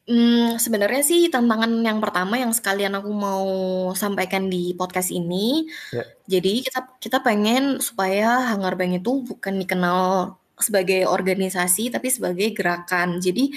[0.10, 3.46] Hmm, sebenarnya sih tantangan yang pertama yang sekalian aku mau
[3.94, 6.02] sampaikan di podcast ini, Ya.
[6.26, 13.22] jadi kita kita pengen supaya Hunger Bank itu bukan dikenal sebagai organisasi, tapi sebagai gerakan.
[13.22, 13.54] Jadi,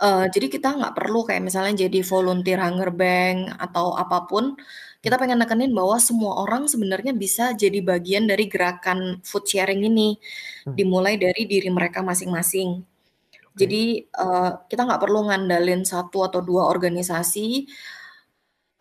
[0.00, 4.56] uh, jadi kita nggak perlu kayak misalnya jadi volunteer Hunger Bank atau apa pun,
[5.04, 10.16] kita pengen nekenin bahwa semua orang sebenarnya bisa jadi bagian dari gerakan food sharing ini,
[10.64, 10.72] hmm.
[10.80, 12.93] dimulai dari diri mereka masing-masing.
[13.54, 17.70] Jadi, uh, kita nggak perlu ngandalin satu atau dua organisasi,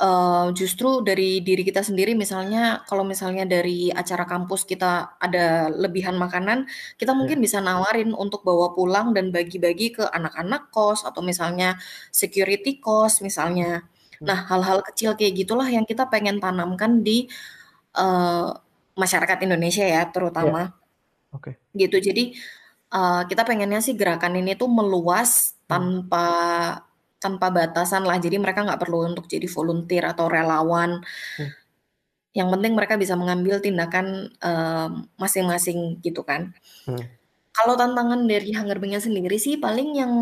[0.01, 6.17] uh, justru dari diri kita sendiri misalnya kalau misalnya dari acara kampus kita ada lebihan
[6.17, 6.65] makanan,
[6.97, 11.77] kita mungkin bisa nawarin untuk bawa pulang dan bagi-bagi ke anak-anak kos atau misalnya
[12.09, 13.85] security kos misalnya.
[14.19, 14.25] Hmm.
[14.27, 17.29] Nah, hal-hal kecil kayak gitulah yang kita pengen tanamkan di,
[17.97, 18.51] uh,
[18.93, 20.73] masyarakat Indonesia ya terutama.
[21.33, 21.57] Oke.
[21.73, 22.33] Gitu, jadi
[22.93, 25.65] uh, kita pengennya sih gerakan ini tuh meluas hmm.
[25.65, 26.27] tanpa
[27.17, 28.21] tanpa batasan lah.
[28.21, 31.01] Jadi mereka nggak perlu untuk jadi volunteer atau relawan.
[31.39, 31.51] Hmm.
[32.33, 34.33] Yang penting mereka bisa mengambil tindakan
[35.21, 36.51] masing-masing gitu kan.
[36.89, 37.05] Hmm.
[37.53, 40.13] Kalau tantangan dari Hunger Bank sendiri sih paling yang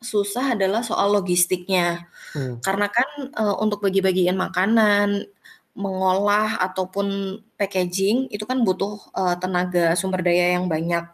[0.00, 2.08] susah adalah soal logistiknya.
[2.32, 2.56] Hmm.
[2.64, 5.28] Karena kan uh, untuk bagi-bagiin makanan,
[5.76, 11.04] mengolah ataupun packaging itu kan butuh uh, tenaga sumber daya yang banyak.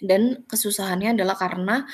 [0.00, 1.88] Dan kesusahannya adalah karena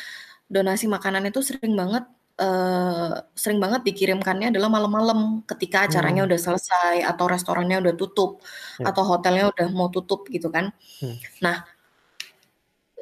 [0.50, 2.04] donasi makanan itu sering banget,
[2.42, 6.28] uh, sering banget dikirimkannya adalah malam-malam ketika acaranya hmm.
[6.28, 8.42] udah selesai atau restorannya udah tutup,
[8.82, 8.90] Ya.
[8.92, 10.74] atau hotelnya udah mau tutup gitu kan.
[11.00, 11.16] Hmm.
[11.40, 11.64] Nah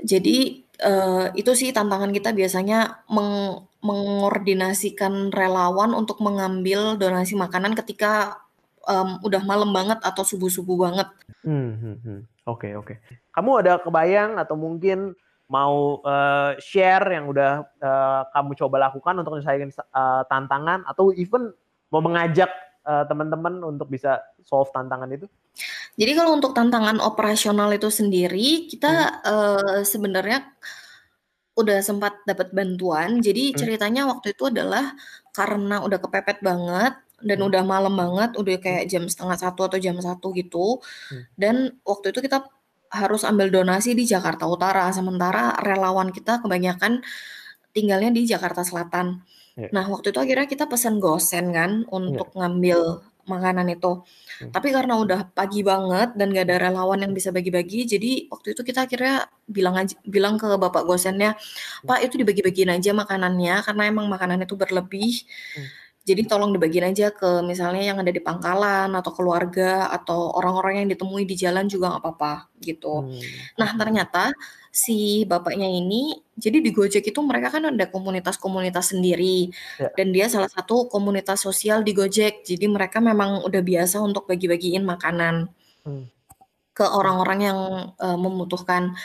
[0.00, 8.44] jadi, uh, itu sih tantangan kita biasanya meng mengordinasikan relawan untuk mengambil donasi makanan ketika,
[8.84, 11.08] um, udah malam banget atau subuh-subuh banget.
[11.40, 12.20] Hmm, hmm, hmm.
[12.50, 12.98] Oke oke.
[13.30, 15.14] Kamu ada kebayang atau mungkin
[15.50, 21.50] mau uh, share yang udah uh, kamu coba lakukan untuk menyelesaikan uh, tantangan atau even
[21.90, 22.50] mau mengajak
[22.86, 25.26] uh, teman-teman untuk bisa solve tantangan itu?
[25.98, 29.26] Jadi kalau untuk tantangan operasional itu sendiri kita hmm.
[29.26, 30.46] uh, sebenarnya
[31.58, 33.18] udah sempat dapat bantuan.
[33.18, 33.56] Jadi hmm.
[33.58, 34.94] ceritanya waktu itu adalah
[35.34, 37.48] karena udah kepepet banget dan hmm.
[37.52, 40.80] udah malam banget, udah kayak jam setengah satu atau jam satu gitu.
[41.12, 41.22] Hmm.
[41.37, 41.54] Dan
[41.85, 42.48] waktu itu kita
[42.90, 47.00] harus ambil donasi di Jakarta Utara, sementara relawan kita kebanyakan
[47.70, 49.22] tinggalnya di Jakarta Selatan.
[49.54, 49.70] Yeah.
[49.70, 52.38] Nah, waktu itu akhirnya kita pesan gosen kan untuk yeah.
[52.44, 52.80] ngambil
[53.30, 54.02] makanan itu.
[54.42, 54.50] Hmm.
[54.50, 58.66] Tapi karena udah pagi banget dan gak ada relawan yang bisa bagi-bagi, jadi waktu itu
[58.66, 61.38] kita akhirnya bilang aja bilang ke bapak gosennya,
[61.87, 65.22] "Pak, itu dibagi-bagiin aja makanannya karena emang makanannya itu berlebih."
[65.54, 65.68] Hmm.
[66.11, 70.88] Jadi tolong dibagiin aja ke misalnya yang ada di pangkalan atau keluarga atau orang-orang yang
[70.90, 73.07] ditemui di jalan juga nggak apa-apa gitu.
[73.07, 73.23] Hmm.
[73.55, 74.35] Nah ternyata
[74.70, 79.90] si bapaknya ini jadi di Gojek itu mereka kan ada komunitas-komunitas sendiri ya.
[79.94, 82.42] dan dia salah satu komunitas sosial di Gojek.
[82.44, 85.49] Jadi mereka memang udah biasa untuk bagi-bagiin makanan
[85.88, 86.05] hmm.
[86.77, 87.59] ke orang-orang yang
[87.96, 88.99] uh, membutuhkan.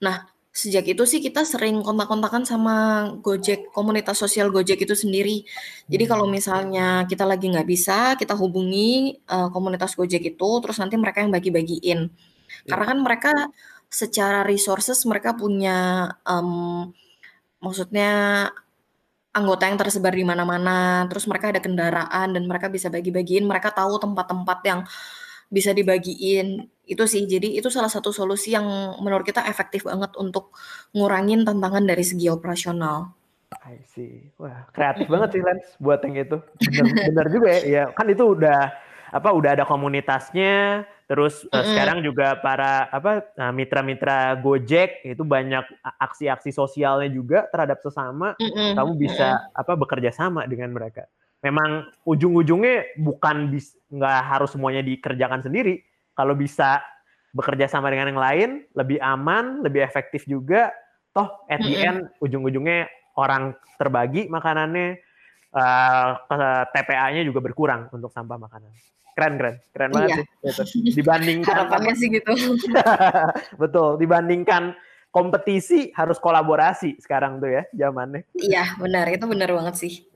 [0.00, 5.48] Nah Sejak itu sih kita sering kontak-kontakan sama Gojek, komunitas sosial Gojek itu sendiri.
[5.88, 6.34] Jadi kalau hmm.
[6.36, 11.32] misalnya kita lagi nggak bisa, kita hubungi, uh, komunitas Gojek itu, terus nanti mereka yang
[11.32, 12.12] bagi-bagiin.
[12.68, 12.68] Ya.
[12.68, 13.32] Karena kan mereka
[13.88, 16.92] secara resources mereka punya, um,
[17.64, 18.12] maksudnya
[19.32, 23.96] anggota yang tersebar di mana-mana, terus mereka ada kendaraan dan mereka bisa bagi-bagiin, mereka tahu
[23.96, 24.80] tempat-tempat yang
[25.52, 28.64] bisa dibagiin itu sih jadi itu salah satu solusi yang
[29.04, 30.56] menurut kita efektif banget untuk
[30.96, 33.12] ngurangin tantangan dari segi operasional.
[33.52, 34.32] I see.
[34.40, 36.40] Wah, kreatif banget sih Lens buat yang itu.
[36.40, 37.60] Bener, bener juga ya.
[37.68, 38.72] Ya, kan itu udah
[39.12, 41.68] apa udah ada komunitasnya, terus mm -hmm.
[41.68, 45.68] sekarang juga para apa nah, mitra-mitra Gojek itu banyak
[46.00, 48.32] aksi-aksi sosialnya juga terhadap sesama.
[48.40, 48.70] Mm -hmm.
[48.80, 49.60] Kamu bisa mm -hmm.
[49.60, 51.04] apa bekerja sama dengan mereka
[51.42, 53.50] memang ujung-ujungnya bukan
[53.90, 55.82] nggak harus semuanya dikerjakan sendiri.
[56.14, 56.80] Kalau bisa
[57.34, 60.70] bekerja sama dengan yang lain, lebih aman, lebih efektif juga.
[61.12, 62.88] Toh at the end ujung-ujungnya
[63.20, 64.96] orang terbagi makanannya,
[65.52, 66.08] uh,
[66.72, 68.72] TPA-nya juga berkurang untuk sampah makanan.
[69.12, 70.16] Keren keren, keren banget iya.
[70.64, 70.80] sih.
[70.80, 71.04] Gitu.
[71.04, 72.32] Dibandingkan harapannya sih gitu.
[73.62, 74.72] Betul, dibandingkan
[75.12, 78.24] kompetisi harus kolaborasi sekarang tuh ya zamannya.
[78.32, 80.08] Iya benar, itu benar banget sih.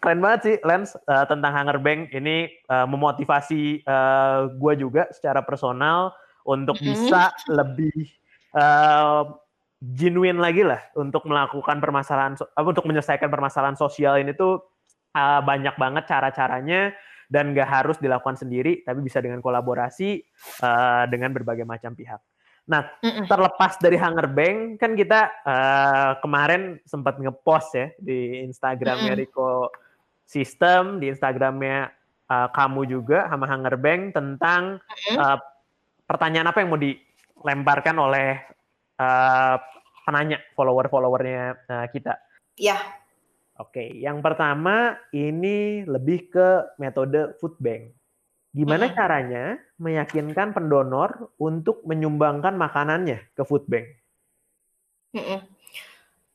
[0.00, 5.04] Keren banget sih Lens uh, tentang Hunger Bank ini uh, memotivasi uh, eh, gue juga
[5.12, 6.16] secara personal
[6.48, 6.88] untuk mm -hmm.
[6.88, 8.08] bisa lebih
[8.56, 9.28] uh,
[9.76, 14.64] genuine lagi lah untuk melakukan permasalahan uh, untuk menyelesaikan permasalahan sosial ini tuh
[15.12, 16.96] uh, banyak banget cara-caranya
[17.28, 20.16] dan gak harus dilakukan sendiri tapi bisa dengan kolaborasi
[20.64, 22.24] uh, dengan berbagai macam pihak.
[22.70, 23.26] Nah, Mm-mm.
[23.26, 29.66] terlepas dari Hunger Bank, kan kita uh, kemarin sempat ngepost ya di Instagramnya mm Riko
[30.30, 31.90] sistem di Instagramnya
[32.30, 34.78] uh, kamu juga sama Hunger Bank tentang
[35.18, 35.38] uh,
[36.06, 38.38] pertanyaan apa yang mau dilemparkan oleh
[39.02, 39.58] uh,
[40.06, 42.14] penanya follower-followernya uh, kita.
[42.54, 42.78] Iya.
[43.60, 46.48] Oke, yang pertama ini lebih ke
[46.80, 47.92] metode food bank.
[48.56, 48.94] Gimana hmm.
[48.96, 49.44] caranya
[49.76, 53.84] meyakinkan pendonor untuk menyumbangkan makanannya ke food bank?
[55.12, 55.44] Hmm.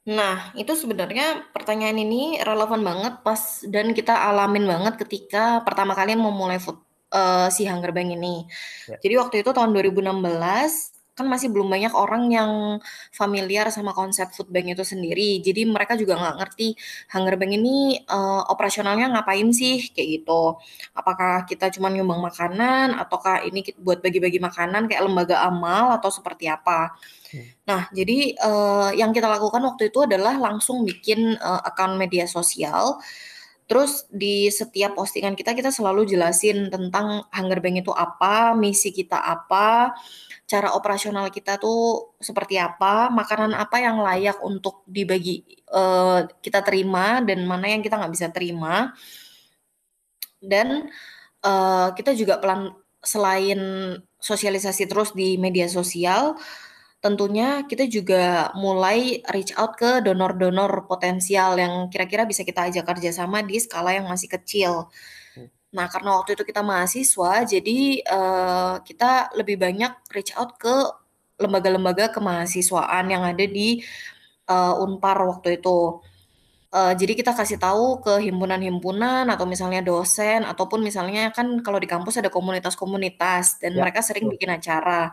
[0.06, 6.13] Nah, itu sebenarnya pertanyaan ini relevan banget pas dan kita alamin banget ketika pertama kali
[6.13, 6.78] memulai food
[7.10, 8.46] uh, si Hunger Bank ini.
[8.86, 9.02] Ya.
[9.02, 12.51] Jadi waktu itu tahun 2016 kan masih belum banyak orang yang
[13.15, 15.39] familiar sama konsep food bank itu sendiri.
[15.39, 16.75] Jadi mereka juga nggak ngerti
[17.15, 20.60] Hunger Bank ini uh, operasionalnya ngapain sih kayak gitu.
[20.91, 26.51] Apakah kita cuma nyumbang makanan ataukah ini buat bagi-bagi makanan kayak lembaga amal atau seperti
[26.51, 26.91] apa?
[27.67, 32.99] Nah, jadi uh, yang kita lakukan waktu itu adalah langsung bikin uh, akun media sosial.
[33.65, 39.17] Terus di setiap postingan kita kita selalu jelasin tentang Hunger Bank itu apa, misi kita
[39.17, 39.89] apa,
[40.45, 45.41] cara operasional kita tuh seperti apa, makanan apa yang layak untuk dibagi
[45.73, 48.93] uh, kita terima dan mana yang kita nggak bisa terima.
[50.38, 50.86] Dan
[51.41, 53.60] uh, kita juga pelan selain
[54.21, 56.38] sosialisasi terus di media sosial,
[57.01, 63.45] tentunya kita juga mulai reach out ke donor-donor potensial yang kira-kira bisa kita ajak kerjasama
[63.45, 64.89] di skala yang masih kecil.
[65.75, 70.71] Nah, karena waktu itu kita mahasiswa, jadi uh, kita lebih banyak reach out ke
[71.35, 73.83] lembaga-lembaga kemahasiswaan yang ada di
[74.47, 75.99] uh, Unpar waktu itu.
[76.75, 81.88] Uh, jadi kita kasih tahu ke himpunan-himpunan atau misalnya dosen ataupun misalnya kan kalau di
[81.88, 85.11] kampus ada komunitas-komunitas dan ya, mereka sering bikin acara.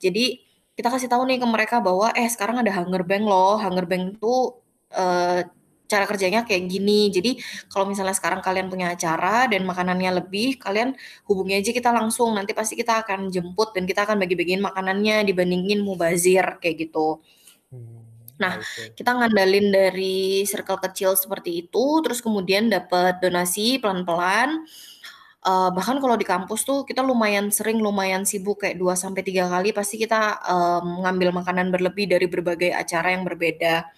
[0.00, 0.40] Jadi
[0.72, 3.60] kita kasih tahu nih ke mereka bahwa eh sekarang ada Hunger Bank loh.
[3.60, 4.56] Hunger Bank itu
[4.96, 5.40] uh,
[5.92, 7.12] cara kerjanya kayak gini.
[7.12, 7.36] Jadi
[7.68, 10.96] kalau misalnya sekarang kalian punya acara dan makanannya lebih, kalian
[11.28, 12.32] hubungi aja kita langsung.
[12.32, 17.20] Nanti pasti kita akan jemput dan kita akan bagi-bagiin makanannya dibandingin mubazir kayak gitu.
[17.68, 18.00] Hmm,
[18.40, 18.56] nah,
[18.96, 24.64] kita ngandalin dari circle kecil seperti itu, terus kemudian dapat donasi pelan-pelan.
[25.42, 29.50] Uh, bahkan kalau di kampus tuh kita lumayan sering, lumayan sibuk kayak 2 sampai tiga
[29.50, 33.90] kali pasti kita um, ngambil makanan berlebih dari berbagai acara yang berbeda.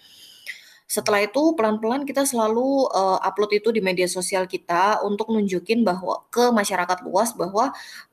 [0.95, 6.15] Setelah itu pelan-pelan kita selalu, eee, upload itu di media sosial kita untuk nunjukin bahwa
[6.31, 7.65] ke masyarakat luas bahwa,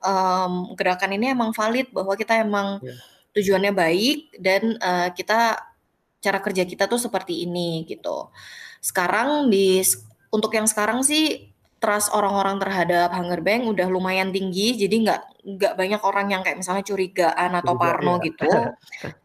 [0.02, 2.94] mmm, gerakan ini emang valid, bahwa kita emang Iya.
[3.36, 5.40] tujuannya baik dan, eee, kita
[6.24, 8.30] cara kerja kita tuh seperti ini, gitu.
[8.82, 9.82] Sekarang di
[10.34, 15.20] untuk yang sekarang sih trust orang-orang terhadap Hunger Bank udah lumayan tinggi, jadi nggak
[15.58, 18.26] nggak banyak orang yang kayak misalnya curigaan atau Curiga, parno iya.
[18.26, 18.46] gitu.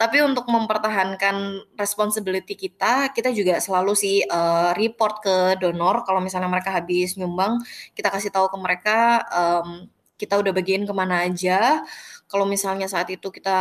[0.00, 1.36] Tapi untuk mempertahankan
[1.78, 7.60] responsibility kita, kita juga selalu sih, eee, report ke donor kalau misalnya mereka habis nyumbang,
[7.96, 9.90] kita kasih tahu ke mereka, mmm,
[10.20, 11.82] kita udah bagiin ke mana aja.
[12.30, 13.58] Kalau misalnya saat itu kita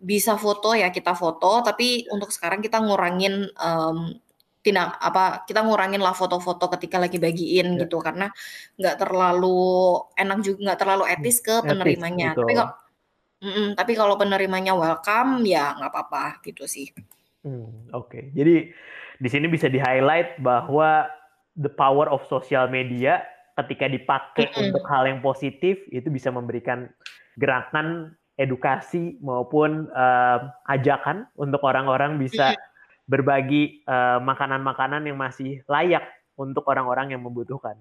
[0.00, 4.00] bisa foto, ya kita foto, tapi untuk sekarang kita ngurangin, mmm,
[4.66, 7.82] tindak apa, kita nguranginlah foto-foto ketika lagi bagiin Ya.
[7.82, 8.28] gitu, karena
[8.78, 9.48] nggak terlalu
[10.20, 12.36] enak jug nggak terlalu etis ke etis, penerimanya.
[12.42, 12.68] Tapi betul.
[13.44, 16.90] Mhm, tapi kalau penerimanya welcome, ya nggak apa-apa, gitu sih.
[17.46, 18.34] Mmm, oke.
[18.34, 18.74] Jadi
[19.22, 21.06] di sini bisa di-highlight bahwa
[21.54, 23.22] the power of social media
[23.58, 24.90] ketika dipakai untuk Mhm.
[24.90, 26.90] hal yang positif, itu bisa memberikan
[27.38, 30.38] gerakan edukasi maupun, eee,
[30.70, 32.58] ajakan untuk orang-orang bisa Mhm.
[33.10, 36.06] berbagi, eee, makanan-makanan yang masih layak
[36.38, 37.78] untuk orang-orang yang membutuhkan.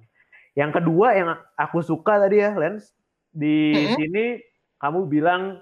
[0.57, 2.93] Yang kedua yang aku suka tadi ya, Lens,
[3.33, 3.97] di Mhm.
[3.97, 4.41] sini
[4.77, 5.61] kamu bilang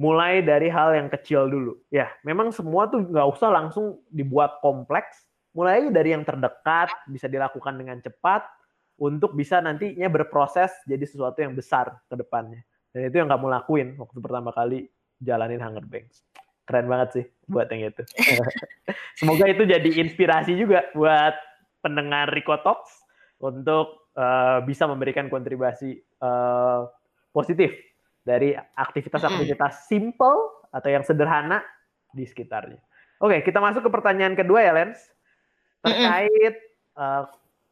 [0.00, 1.76] mulai dari hal yang kecil dulu.
[1.92, 7.76] Ya, memang semua tuh nggak usah langsung dibuat kompleks, mulai dari yang terdekat, bisa dilakukan
[7.76, 8.42] dengan cepat,
[9.00, 12.62] untuk bisa nantinya berproses jadi sesuatu yang besar ke depannya.
[12.92, 14.86] Dan itu yang kamu lakuin waktu pertama kali
[15.18, 16.22] jalanin Hunger Banks.
[16.68, 18.02] Keren banget sih buat yang itu.
[19.18, 21.34] Semoga itu jadi inspirasi juga buat
[21.82, 23.02] pendengar Riko Talks
[23.42, 26.80] untuk, eee, bisa memberikan kontribusi, eee,
[27.34, 27.74] positif
[28.22, 30.34] dari aktivitas-aktivitas simpel
[30.70, 31.60] atau yang sederhana
[32.14, 32.78] di sekitarnya.
[33.22, 34.98] Oke, kita masuk ke pertanyaan kedua ya, Lens.
[35.82, 36.54] Terkait,
[36.98, 37.22] eee,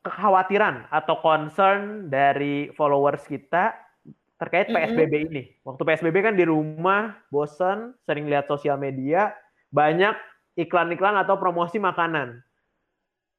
[0.01, 3.75] kekhawatiran atau concern dari followers kita
[4.41, 4.73] terkait.
[4.73, 5.43] PSBB ini.
[5.61, 9.37] Waktu PSBB kan di rumah, bosen, sering lihat sosial media,
[9.69, 10.17] banyak
[10.57, 12.41] iklan-iklan atau promosi makanan.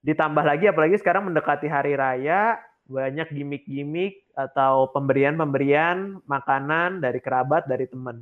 [0.06, 7.88] Ditambah lagi apalagi sekarang mendekati hari raya, banyak gimik-gimik atau pemberian-pemberian makanan dari kerabat, dari
[7.88, 8.22] teman.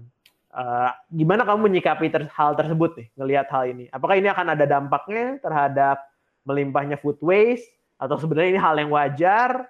[0.53, 3.85] Eee, gimana kamu menyikapi ter hal tersebut nih, ngelihat hal ini?
[3.89, 5.97] Apakah ini akan ada dampaknya terhadap
[6.45, 9.67] melimpahnya food waste, atau sebenarnya ini hal yang wajar,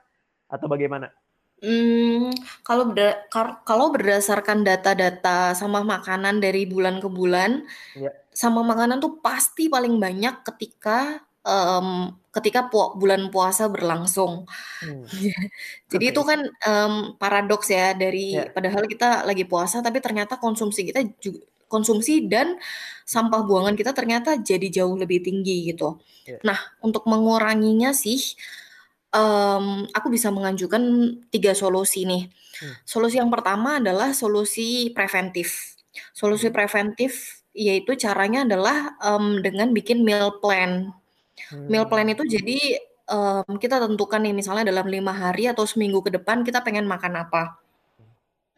[0.47, 1.11] atau bagaimana?
[1.59, 2.31] Mmm,
[2.63, 2.95] kalau
[3.27, 7.67] kar kalau berdasarkan data-data sampah makanan dari bulan ke bulan,
[7.99, 8.15] Iya.
[8.31, 14.45] sampah makanan tuh pasti paling banyak ketika, mmm, ketika pua bulan puasa berlangsung.
[14.81, 15.11] Mmm.
[15.91, 16.29] Jadi itu Oke.
[16.29, 18.53] kan, mmm, paradoks ya dari Iya.
[18.55, 21.35] padahal kita lagi puasa, tapi ternyata konsumsi kita ju
[21.71, 22.57] konsumsi dan
[23.07, 25.99] sampah buangan kita ternyata jadi jauh lebih tinggi gitu.
[26.25, 26.39] Iya.
[26.45, 28.19] Nah, untuk menguranginya sih,
[29.15, 30.83] mmm, aku bisa mengajukan
[31.33, 32.29] 3 solusi nih.
[32.61, 32.79] Mmm.
[32.87, 35.77] Solusi yang pertama adalah solusi preventif.
[36.15, 36.55] Solusi Mmm.
[36.55, 40.93] preventif yaitu caranya adalah, mmm, dengan bikin meal plan.
[41.71, 46.11] Meal plan itu jadi, mmm, kita tentukan nih misalnya dalam 5 hari atau seminggu ke
[46.17, 47.59] depan kita pengen makan apa.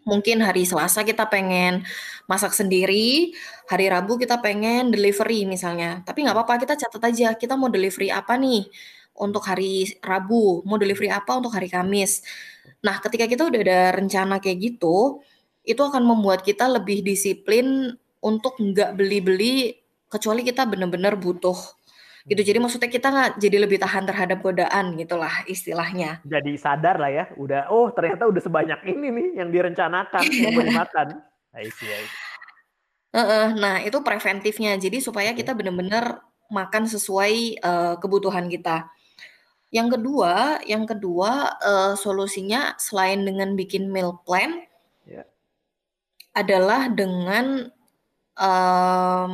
[0.01, 1.85] Mungkin hari Selasa kita pengen
[2.25, 3.37] masak sendiri,
[3.69, 6.01] hari Rabu kita pengen delivery misalnya.
[6.01, 8.65] Tapi nggak apa-apa kita catat aja, kita mau delivery apa nih
[9.13, 12.25] untuk hari Rabu, mau delivery apa untuk hari Kamis.
[12.81, 15.21] Nah, ketika kita udah ada rencana kayak gitu,
[15.61, 17.93] itu akan membuat kita lebih disiplin
[18.25, 19.77] untuk nggak beli-beli
[20.09, 21.55] kecuali kita bener-bener butuh,
[22.29, 22.41] gitu.
[22.41, 22.65] Jadi Mmm.
[22.67, 26.21] maksudnya kita nggak jadi lebih tahan terhadap godaan gitulah istilahnya.
[26.21, 30.61] Jadi sadar lah ya, udah, "Oh ternyata udah sebanyak ini nih yang direncanakan, yang mau
[30.69, 31.07] dimakan."
[31.57, 32.21] I see I see.
[33.11, 33.47] Heeh.
[33.59, 34.79] Nah, itu preventifnya.
[34.79, 38.87] Jadi supaya kita bener-bener makan sesuai, eee, kebutuhan kita.
[39.73, 44.63] Yang kedua yang kedua, eee, solusinya selain dengan bikin meal plan
[45.07, 45.25] Iya.
[46.35, 47.67] adalah dengan,
[48.39, 49.33] mmm,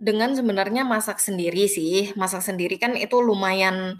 [0.00, 2.12] dengan sebenarnya masak sendiri sih.
[2.20, 3.96] Masak sendiri kan itu lumayan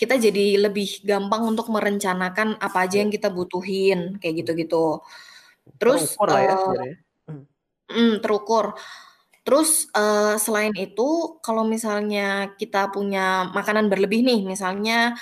[0.00, 3.02] kita jadi lebih gampang untuk merencanakan apa aja Iya.
[3.04, 4.44] yang kita butuhin, kayak Mmm.
[4.44, 5.02] gitu-gitu.
[5.80, 6.56] Terus, Terukur lah ya.
[7.28, 7.48] Mhm.
[7.90, 8.74] mhm, terukur.
[9.46, 15.16] Terus, eee, selain itu kalau misalnya kita punya makanan berlebih nih, misalnya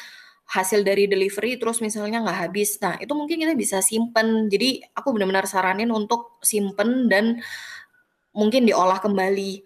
[0.51, 4.49] hasil dari delivery terus misalnya nggak habis, nah itu mungkin kita bisa simpen.
[4.53, 7.38] Jadi aku bener-bener saranin untuk simpen dan
[8.37, 9.64] mungkin diolah kembali.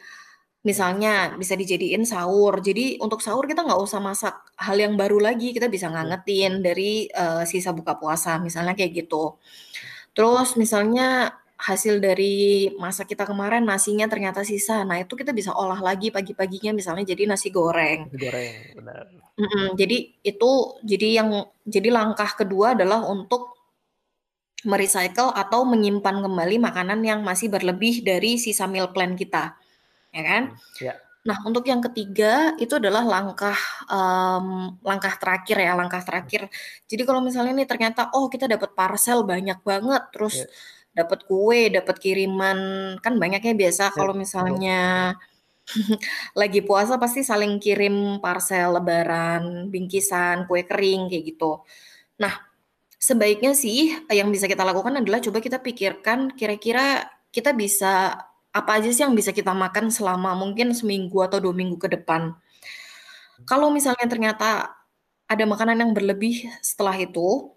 [0.60, 2.60] Misalnya bisa dijadiin sahur.
[2.60, 5.94] Jadi untuk sahur kita nggak usah masak hal yang baru lagi, kita bisa Iya.
[5.96, 9.40] ngangetin dari, eee, sisa buka puasa, misalnya kayak gitu.
[10.16, 14.81] Terus misalnya hasil dari masak kita kemarin nasinya ternyata sisa.
[14.88, 18.08] Nah, itu kita bisa olah lagi pagi-paginya misalnya jadi nasi goreng.
[18.08, 19.04] Nasi goreng, benar.
[19.40, 20.50] Mm-mm, jadi itu
[20.85, 21.29] jadi yang
[21.64, 23.60] jadi langkah kedua adalah untuk
[24.67, 29.56] merecycle atau menyimpan kembali makanan yang masih berlebih dari sisa meal plan kita.
[30.13, 30.42] Ya kan?
[30.83, 30.94] Ya.
[31.21, 33.56] Nah, untuk yang ketiga itu adalah langkah
[33.92, 36.48] um, langkah terakhir ya, langkah terakhir.
[36.88, 41.04] Jadi kalau misalnya nih ternyata oh kita dapat parcel banyak banget, terus Ya.
[41.04, 42.58] dapat kue, dapat kiriman,
[43.04, 45.15] kan banyaknya biasa Ya, kalau misalnya
[46.40, 51.63] lagi puasa pasti saling kirim parcel lebaran, bingkisan, kue kering kayak gitu.
[52.23, 52.50] Nah,
[53.01, 58.21] sebaiknya sih yang bisa kita lakukan adalah coba kita pikirkan kira-kira kita bisa
[58.53, 62.35] apa aja sih yang bisa kita makan selama mungkin seminggu atau dua minggu ke depan.
[63.48, 64.77] Kalau misalnya ternyata
[65.31, 67.55] ada makanan yang berlebih setelah itu,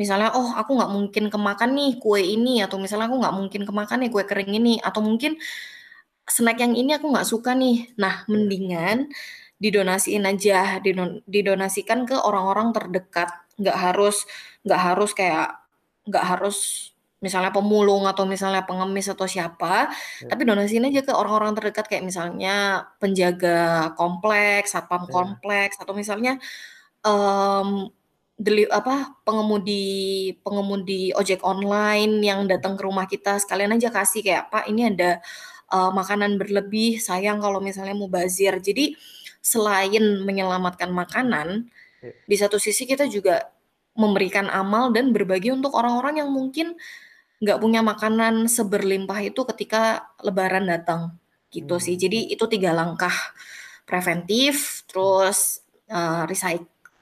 [0.00, 3.98] misalnya, oh aku nggak mungkin kemakan nih kue ini, atau misalnya aku nggak mungkin kemakan
[4.06, 5.36] nih kue kering ini, atau mungkin
[6.28, 7.90] snack yang ini aku nggak suka nih.
[8.00, 9.08] Nah, mendingan
[9.62, 13.30] didonasiin aja, didon didonasikan ke orang-orang terdekat.
[13.60, 14.16] Nggak harus
[14.66, 15.48] nggak harus kayak
[16.08, 16.58] nggak harus
[17.18, 19.90] misalnya pemulung atau misalnya pengemis atau siapa,
[20.22, 20.30] Ya.
[20.30, 25.12] tapi donasiin aja ke orang-orang terdekat kayak misalnya penjaga kompleks, satpam Ya.
[25.18, 26.38] kompleks, atau misalnya,
[27.06, 27.90] mmm,
[28.38, 34.50] deli apa, pengemudi pengemudi ojek online yang datang ke rumah kita, sekalian aja kasih kayak,
[34.54, 35.18] "Pak, ini ada,
[35.74, 38.94] eee, makanan berlebih, sayang kalau misalnya mubazir." Jadi
[39.48, 42.14] selain menyelamatkan makanan, Ya.
[42.30, 43.50] di satu sisi kita juga
[43.98, 46.78] memberikan amal dan berbagi untuk orang-orang yang mungkin
[47.42, 51.18] nggak punya makanan seberlimpah itu ketika lebaran datang,
[51.50, 51.98] gitu sih.
[51.98, 52.02] Hmm.
[52.06, 53.14] Jadi itu 3 langkah
[53.88, 56.58] preventif, terus, eee, recy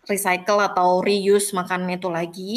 [0.07, 2.55] recycle atau reuse makanan itu lagi,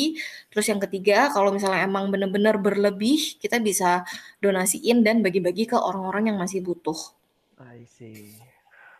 [0.54, 4.06] terus yang ketiga kalau misalnya emang bener-bener berlebih, kita bisa
[4.40, 6.98] donasiin dan bagi-bagi ke orang-orang yang masih butuh.
[7.58, 8.49] I see.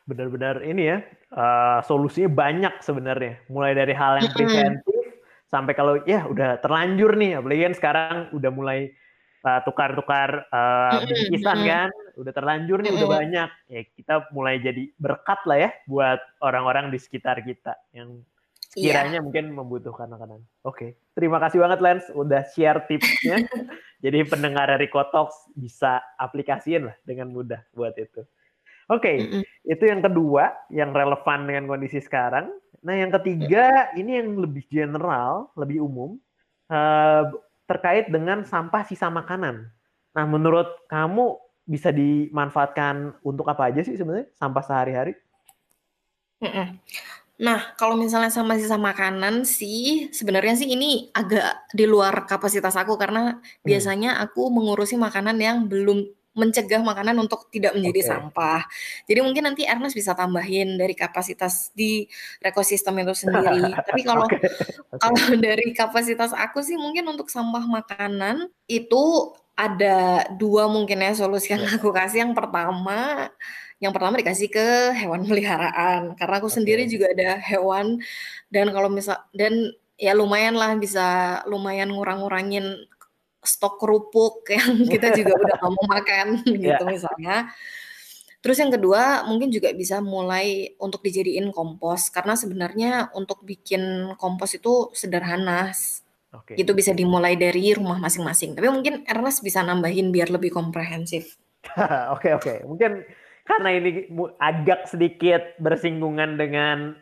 [0.10, 0.98] Benar-benar ini ya,
[1.30, 3.46] eee, solusinya banyak sebenarnya.
[3.54, 5.04] Mulai dari hal yang preventif,
[5.46, 8.80] sampai kalau ya udah terlanjur nih, apalagi kan sekarang udah mulai,
[9.46, 10.50] eee, tukar-tukar,
[10.90, 11.70] Mhm bingkisan mhm.
[11.70, 13.50] kan, udah terlanjur nih, udah banyak.
[13.70, 18.26] Ya kita mulai jadi berkat lah ya, buat orang-orang di sekitar kita yang
[18.74, 19.02] Iya.
[19.06, 20.42] sekiranya mungkin membutuhkan makanan.
[20.66, 23.38] Oke, terima kasih banget Lens, udah share tipsnya.
[24.06, 28.24] Jadi pendengar Riko Talks bisa aplikasiin lah dengan mudah buat itu.
[28.90, 29.44] Oke, Mhm.
[29.70, 32.50] itu yang kedua, yang relevan dengan kondisi sekarang.
[32.82, 36.18] Nah, yang ketiga, ini yang lebih general, lebih umum,
[36.74, 37.24] eee,
[37.70, 39.70] terkait dengan sampah sisa makanan.
[40.18, 41.38] Nah, menurut kamu
[41.70, 45.14] bisa dimanfaatkan untuk apa aja sih sebenarnya sampah sehari-hari?
[46.42, 46.80] Mhm.
[47.40, 52.96] Nah, kalau misalnya sama sisa makanan sih, sebenarnya sih ini agak di luar kapasitas aku,
[53.00, 53.66] karena Hmm.
[53.68, 56.04] biasanya aku mengurusi makanan yang belum
[56.40, 58.10] mencegah makanan untuk tidak menjadi Oke.
[58.16, 58.62] sampah.
[59.12, 62.08] Jadi mungkin nanti Ernest bisa tambahin dari kapasitas di
[62.42, 63.60] ekosistem itu sendiri.
[63.88, 64.50] Tapi kalau Oke oke.
[65.04, 71.52] kalau dari kapasitas aku sih mungkin untuk sampah makanan, itu ada 2 mungkin ya solusi
[71.54, 71.76] yang Ya.
[71.80, 72.24] aku kasih.
[72.28, 73.30] Yang pertama
[73.84, 74.68] yang pertama dikasih ke
[75.00, 76.92] hewan peliharaan, karena aku sendiri Oke.
[76.92, 78.00] juga ada hewan
[78.52, 82.88] dan kalau misal dan ya lumayanlah bisa lumayan ngurang-ngurangin
[83.44, 86.28] stok kerupuk yang kita juga udah nggak mau makan
[86.60, 86.76] Ya.
[86.76, 87.36] gitu misalnya.
[88.40, 94.56] Terus yang kedua mungkin juga bisa mulai untuk dijadiin kompos, karena sebenarnya untuk bikin kompos
[94.56, 95.76] itu sederhana.
[96.32, 96.56] Oke.
[96.56, 98.56] Itu bisa dimulai dari rumah masing-masing.
[98.56, 101.36] Tapi mungkin Ernest bisa nambahin biar lebih komprehensif.
[102.16, 102.64] Oke oke.
[102.64, 103.04] Mungkin
[103.44, 104.08] karena ini
[104.40, 106.96] agak sedikit bersinggungan dengan,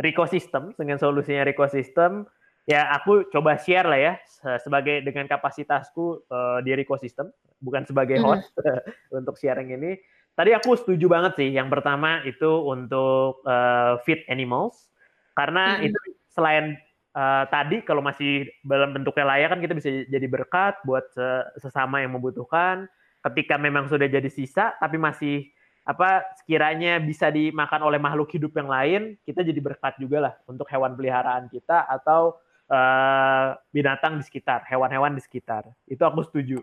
[0.00, 2.24] Riko System, dengan solusinya Riko System,
[2.70, 7.82] ya aku coba share lah ya, se sebagai dengan kapasitasku, eee, di Riko System, bukan
[7.88, 8.46] sebagai host
[9.18, 9.98] untuk sharing ini.
[10.38, 14.88] Tadi aku setuju banget sih, yang pertama itu untuk, eee, feed animals,
[15.36, 15.84] karena Mhm.
[15.84, 15.98] itu
[16.30, 16.78] selain,
[17.16, 21.26] eee, tadi kalau masih dalam bentuknya layak kan kita bisa jadi berkat buat se
[21.60, 22.86] sesama yang membutuhkan.
[23.20, 25.44] Ketika memang sudah jadi sisa, tapi masih
[25.84, 30.64] apa, sekiranya bisa dimakan oleh makhluk hidup yang lain, kita jadi berkat juga lah untuk
[30.72, 32.36] hewan peliharaan kita atau,
[32.70, 35.66] eee, binatang di sekitar, hewan-hewan di sekitar.
[35.90, 36.62] Itu aku setuju.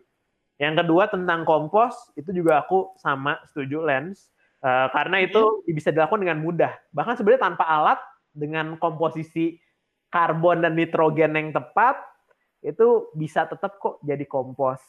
[0.61, 4.29] Yang kedua tentang kompos, itu juga aku sama setuju Lens,
[4.65, 5.75] eee, karena itu Mhm.
[5.77, 6.73] bisa dilakukan dengan mudah.
[6.95, 7.99] Bahkan sebenarnya tanpa alat,
[8.37, 9.57] dengan komposisi
[10.13, 11.97] karbon dan nitrogen yang tepat,
[12.65, 14.81] itu bisa tetap kok jadi kompos.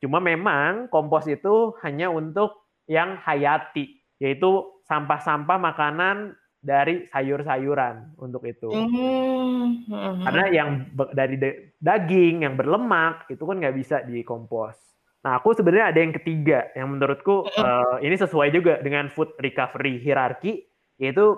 [0.00, 8.68] Cuma memang kompos itu hanya untuk yang hayati, yaitu sampah-sampah makanan dari sayur-sayuran untuk itu.
[8.68, 9.88] Hmm,
[10.24, 10.68] Karena yang
[11.16, 11.40] dari
[11.80, 14.76] daging yang berlemak itu kan nggak bisa dikompos.
[15.20, 20.00] Nah, aku sebenarnya ada yang ketiga yang menurutku uh, ini sesuai juga dengan food recovery
[20.00, 20.64] hierarchy,
[20.96, 21.36] yaitu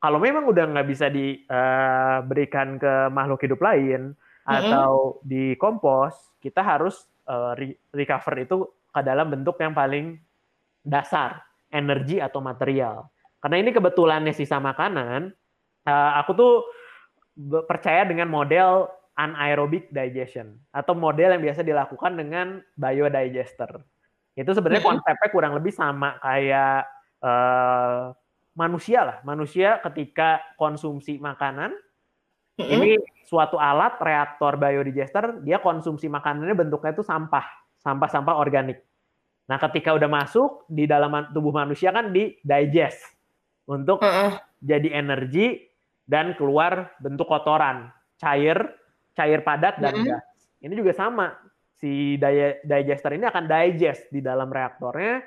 [0.00, 4.12] kalau memang udah nggak bisa diberikan uh, ke makhluk hidup lain
[4.42, 7.54] atau dikompos, kita harus uh,
[7.94, 8.56] recover itu
[8.92, 10.18] ke dalam bentuk yang paling
[10.82, 13.08] dasar, energi atau material.
[13.42, 15.34] Karena ini kebetulannya sisa makanan,
[15.90, 16.54] uh, aku tuh
[17.66, 18.86] percaya dengan model
[19.18, 22.46] anaerobic digestion atau model yang biasa dilakukan dengan
[22.78, 23.82] biodigester.
[24.38, 26.86] Itu sebenarnya konsepnya kurang lebih sama kayak
[27.20, 28.14] uh,
[28.56, 29.16] manusia lah.
[29.26, 31.76] Manusia ketika konsumsi makanan,
[32.56, 32.96] ini
[33.28, 37.44] suatu alat reaktor biodigester, dia konsumsi makanannya bentuknya itu sampah,
[37.82, 38.80] sampah-sampah organik.
[39.50, 43.11] Nah, ketika udah masuk di dalam tubuh manusia kan di digest
[43.66, 44.32] untuk uh -uh.
[44.58, 45.62] jadi energi
[46.06, 48.58] dan keluar bentuk kotoran, cair,
[49.14, 50.06] cair padat dan uh -uh.
[50.18, 50.26] gas.
[50.62, 51.34] Ini juga sama.
[51.82, 52.14] Si
[52.62, 55.18] digester ini akan digest di dalam reaktornya,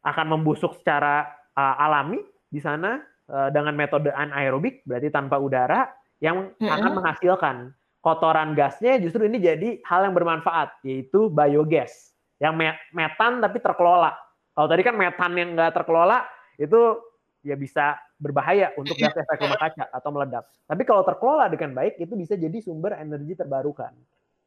[0.00, 5.92] akan membusuk secara uh, alami di sana uh, dengan metode anaerobik, berarti tanpa udara,
[6.24, 6.72] yang uh -uh.
[6.72, 7.56] akan menghasilkan
[8.04, 12.12] kotoran gasnya justru ini jadi hal yang bermanfaat, yaitu biogas.
[12.36, 14.12] Yang metan tapi terkelola.
[14.52, 16.28] Kalau tadi kan metan yang nggak terkelola,
[16.60, 17.00] itu
[17.44, 20.48] ya bisa berbahaya untuk gas efek rumah kaca atau meledak.
[20.64, 23.92] Tapi kalau terkelola dengan baik itu bisa jadi sumber energi terbarukan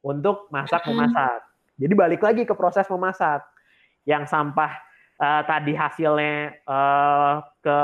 [0.02, 1.46] untuk masak memasak.
[1.78, 3.46] Jadi balik lagi ke proses memasak.
[4.08, 4.72] Yang sampah
[5.22, 7.80] uh, tadi hasilnya uh, ke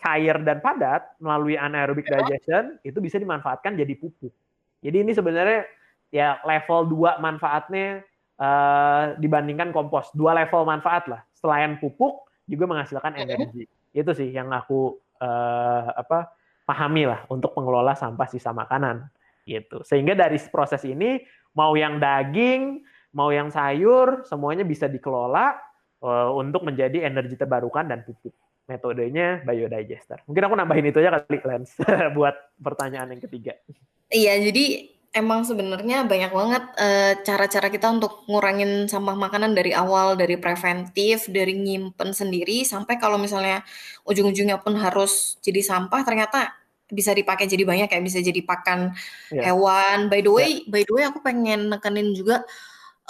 [0.00, 4.32] cair dan padat melalui anaerobic digestion itu bisa dimanfaatkan jadi pupuk.
[4.80, 5.68] Jadi ini sebenarnya
[6.08, 8.00] ya level 2 manfaatnya
[8.40, 10.08] uh, dibandingkan kompos.
[10.16, 11.20] Dua level manfaat lah.
[11.36, 16.32] Selain pupuk juga menghasilkan energi itu sih yang aku uh, apa
[16.64, 19.10] pahami lah untuk mengelola sampah sisa makanan
[19.48, 19.82] gitu.
[19.82, 21.18] Sehingga dari proses ini
[21.54, 25.58] mau yang daging mau yang sayur semuanya bisa dikelola
[26.02, 28.34] uh, untuk menjadi energi terbarukan dan pupuk.
[28.70, 30.22] Metodenya biodigester.
[30.30, 31.74] Mungkin aku nambahin itu aja kali Lens
[32.16, 33.58] buat pertanyaan yang ketiga.
[34.06, 40.14] Iya jadi emang sebenarnya banyak banget uh, cara-cara kita untuk ngurangin sampah makanan dari awal,
[40.14, 43.66] dari preventif, dari nyimpen sendiri, sampai kalau misalnya
[44.06, 46.54] ujung-ujungnya pun harus jadi sampah, ternyata
[46.90, 48.94] bisa dipakai jadi banyak, kayak bisa jadi pakan
[49.34, 49.50] yeah.
[49.50, 50.06] hewan.
[50.06, 50.70] By the way yeah.
[50.70, 52.46] by the way aku pengen nekenin juga,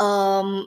[0.00, 0.64] um,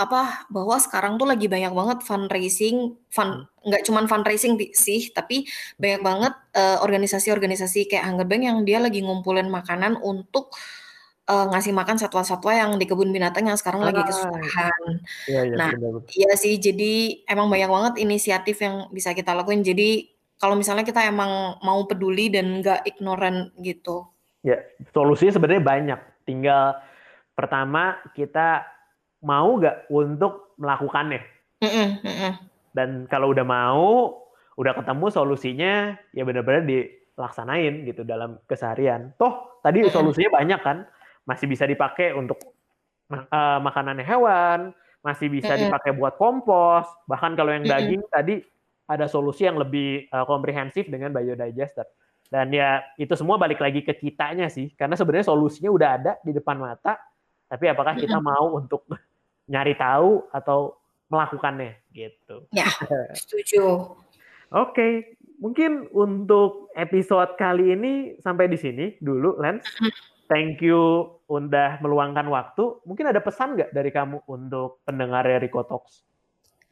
[0.00, 3.68] apa, bahwa sekarang tuh lagi banyak banget fundraising, fun hmm.
[3.68, 5.44] nggak cuman fundraising sih, tapi
[5.76, 10.56] banyak banget uh, organisasi-organisasi kayak Hunger Bank yang dia lagi ngumpulin makanan untuk
[11.28, 14.82] uh, ngasih makan satwa-satwa yang di kebun binatang yang sekarang ah, lagi kesusahan.
[15.30, 15.70] Iya, iya, nah,
[16.10, 19.62] iya sih, jadi emang banyak banget inisiatif yang bisa kita lakuin.
[19.62, 24.08] Jadi kalau misalnya kita emang mau peduli dan nggak ignoran gitu.
[24.40, 24.56] Ya,
[24.96, 26.00] solusinya sebenarnya banyak.
[26.24, 26.80] Tinggal
[27.36, 28.64] pertama kita
[29.20, 31.20] mau nggak untuk melakukannya.
[31.60, 32.32] Mm -mm, mm -mm.
[32.70, 34.16] Dan kalau udah mau,
[34.56, 35.74] udah ketemu solusinya,
[36.14, 39.12] ya benar-benar dilaksanain gitu dalam keseharian.
[39.20, 40.86] Toh tadi solusinya banyak kan,
[41.28, 42.40] masih bisa dipakai untuk
[43.12, 48.44] uh, makanan hewan, masih bisa dipakai buat kompos, bahkan kalau yang daging tadi
[48.90, 51.88] ada solusi yang lebih uh, komprehensif dengan biodigester.
[52.30, 56.30] Dan ya itu semua balik lagi ke kitanya sih, karena sebenarnya solusinya udah ada di
[56.30, 56.94] depan mata,
[57.50, 58.86] tapi apakah kita mau untuk
[59.50, 60.78] nyari tahu atau
[61.10, 62.46] melakukannya gitu.
[62.54, 62.70] Ya,
[63.18, 63.98] setuju.
[64.54, 67.92] Oke, mungkin untuk episode kali ini
[68.22, 69.66] sampai di sini dulu, Lens.
[70.30, 72.78] Thank you udah meluangkan waktu.
[72.86, 76.06] Mungkin ada pesan nggak dari kamu untuk pendengar Rico Talks?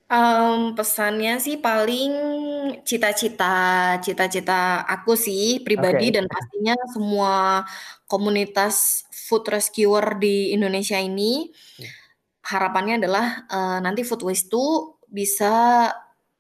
[0.09, 2.15] Um, pesannya sih paling
[2.81, 6.17] cita-cita cita-cita aku sih pribadi okay.
[6.17, 7.35] dan pastinya semua
[8.09, 11.51] komunitas food rescuer di Indonesia ini.
[11.51, 12.08] Hmm
[12.49, 15.89] harapannya adalah uh, nanti food waste itu bisa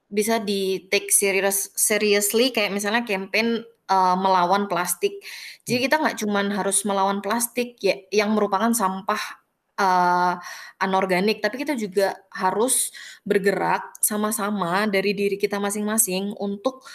[0.08, 3.60] bisa di take serious seriously kayak misalnya campaign
[3.92, 5.20] uh, melawan plastik.
[5.68, 5.84] Jadi hmm.
[5.84, 9.20] kita nggak cuman harus melawan plastik ya yang merupakan sampah
[9.76, 10.40] uh,
[10.80, 12.88] anorganik, tapi kita juga harus
[13.28, 16.88] bergerak sama-sama dari diri kita masing-masing untuk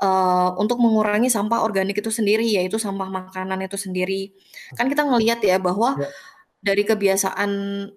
[0.00, 4.32] uh, untuk mengurangi sampah organik itu sendiri, yaitu sampah makanan itu sendiri.
[4.72, 6.08] Kan kita ngelihat ya bahwa ya
[6.64, 7.50] dari kebiasaan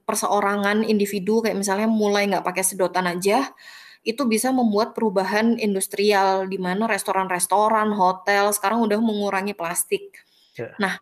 [0.03, 3.47] perseorangan individu kayak misalnya mulai nggak pakai sedotan aja
[4.03, 10.23] itu bisa membuat perubahan industrial di mana restoran-restoran, hotel sekarang udah mengurangi plastik.
[10.55, 10.71] Yeah.
[10.79, 10.95] Nah,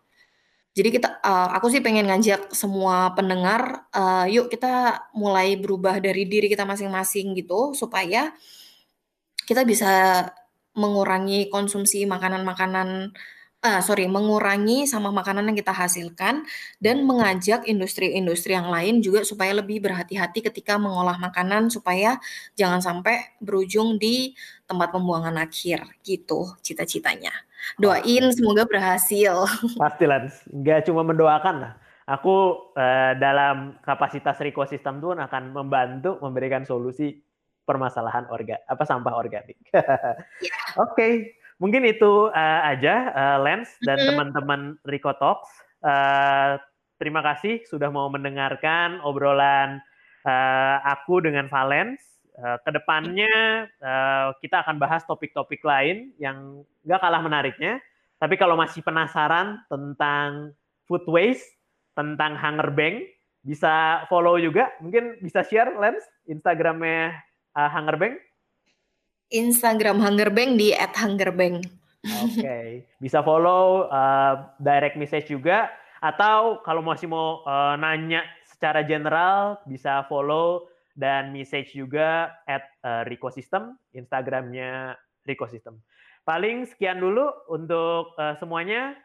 [0.74, 6.26] jadi kita, uh, aku sih pengen ngajak semua pendengar, uh, yuk kita mulai berubah dari
[6.26, 8.34] diri kita masing-masing gitu supaya
[9.46, 10.26] kita bisa
[10.74, 13.14] mengurangi konsumsi makanan-makanan
[13.62, 16.44] uh, sorry, mengurangi sama makanan yang kita hasilkan
[16.82, 22.20] dan mengajak industri-industri yang lain juga supaya lebih berhati-hati ketika mengolah makanan supaya
[22.58, 24.36] jangan sampai berujung di
[24.66, 27.32] tempat pembuangan akhir gitu cita-citanya.
[27.80, 29.48] Doain semoga berhasil.
[29.82, 31.72] Pasti lah, nggak cuma mendoakan lah.
[32.06, 37.18] Aku uh, dalam kapasitas ekosistem tuh akan membantu memberikan solusi
[37.66, 39.58] permasalahan orga apa sampah organik.
[39.74, 40.62] yeah.
[40.78, 41.12] Oke, okay.
[41.56, 44.08] Mungkin itu uh, aja uh, Lens dan mm-hmm.
[44.12, 45.48] teman-teman Rico Talks.
[45.80, 46.60] Uh,
[46.96, 49.80] terima kasih sudah mau mendengarkan obrolan
[50.24, 52.00] uh, aku dengan Valens.
[52.36, 57.80] Uh, ke depannya uh, kita akan bahas topik-topik lain yang nggak kalah menariknya.
[58.20, 60.52] Tapi kalau masih penasaran tentang
[60.84, 61.56] food waste,
[61.96, 63.08] tentang Hunger Bank,
[63.40, 64.68] bisa follow juga.
[64.84, 67.16] Mungkin bisa share Lens Instagramnya
[67.56, 68.14] uh, Hunger Bank?
[69.30, 71.66] Instagram Hunger Bank di @hungerbank.
[72.22, 72.66] Oke, okay.
[73.02, 75.66] bisa follow uh, direct message juga
[75.98, 83.02] atau kalau masih mau uh, nanya secara general bisa follow dan message juga at uh,
[83.04, 84.94] Rico System, Instagramnya
[85.26, 85.82] Rico System.
[86.22, 88.96] Paling sekian dulu untuk uh, semuanya.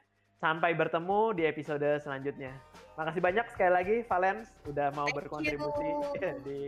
[0.42, 2.50] Sampai bertemu di episode selanjutnya.
[2.98, 6.34] Makasih banyak sekali lagi Valens udah mau Thank berkontribusi you.
[6.50, 6.60] di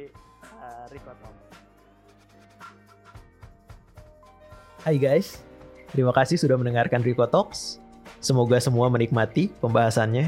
[0.62, 1.73] uh, Rico Talk.
[4.84, 5.40] Hai guys,
[5.96, 7.80] terima kasih sudah mendengarkan Rico Talks.
[8.20, 10.28] Semoga semua menikmati pembahasannya.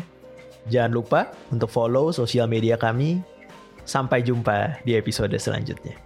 [0.72, 3.20] Jangan lupa untuk follow sosial media kami.
[3.84, 6.05] Sampai jumpa di episode selanjutnya.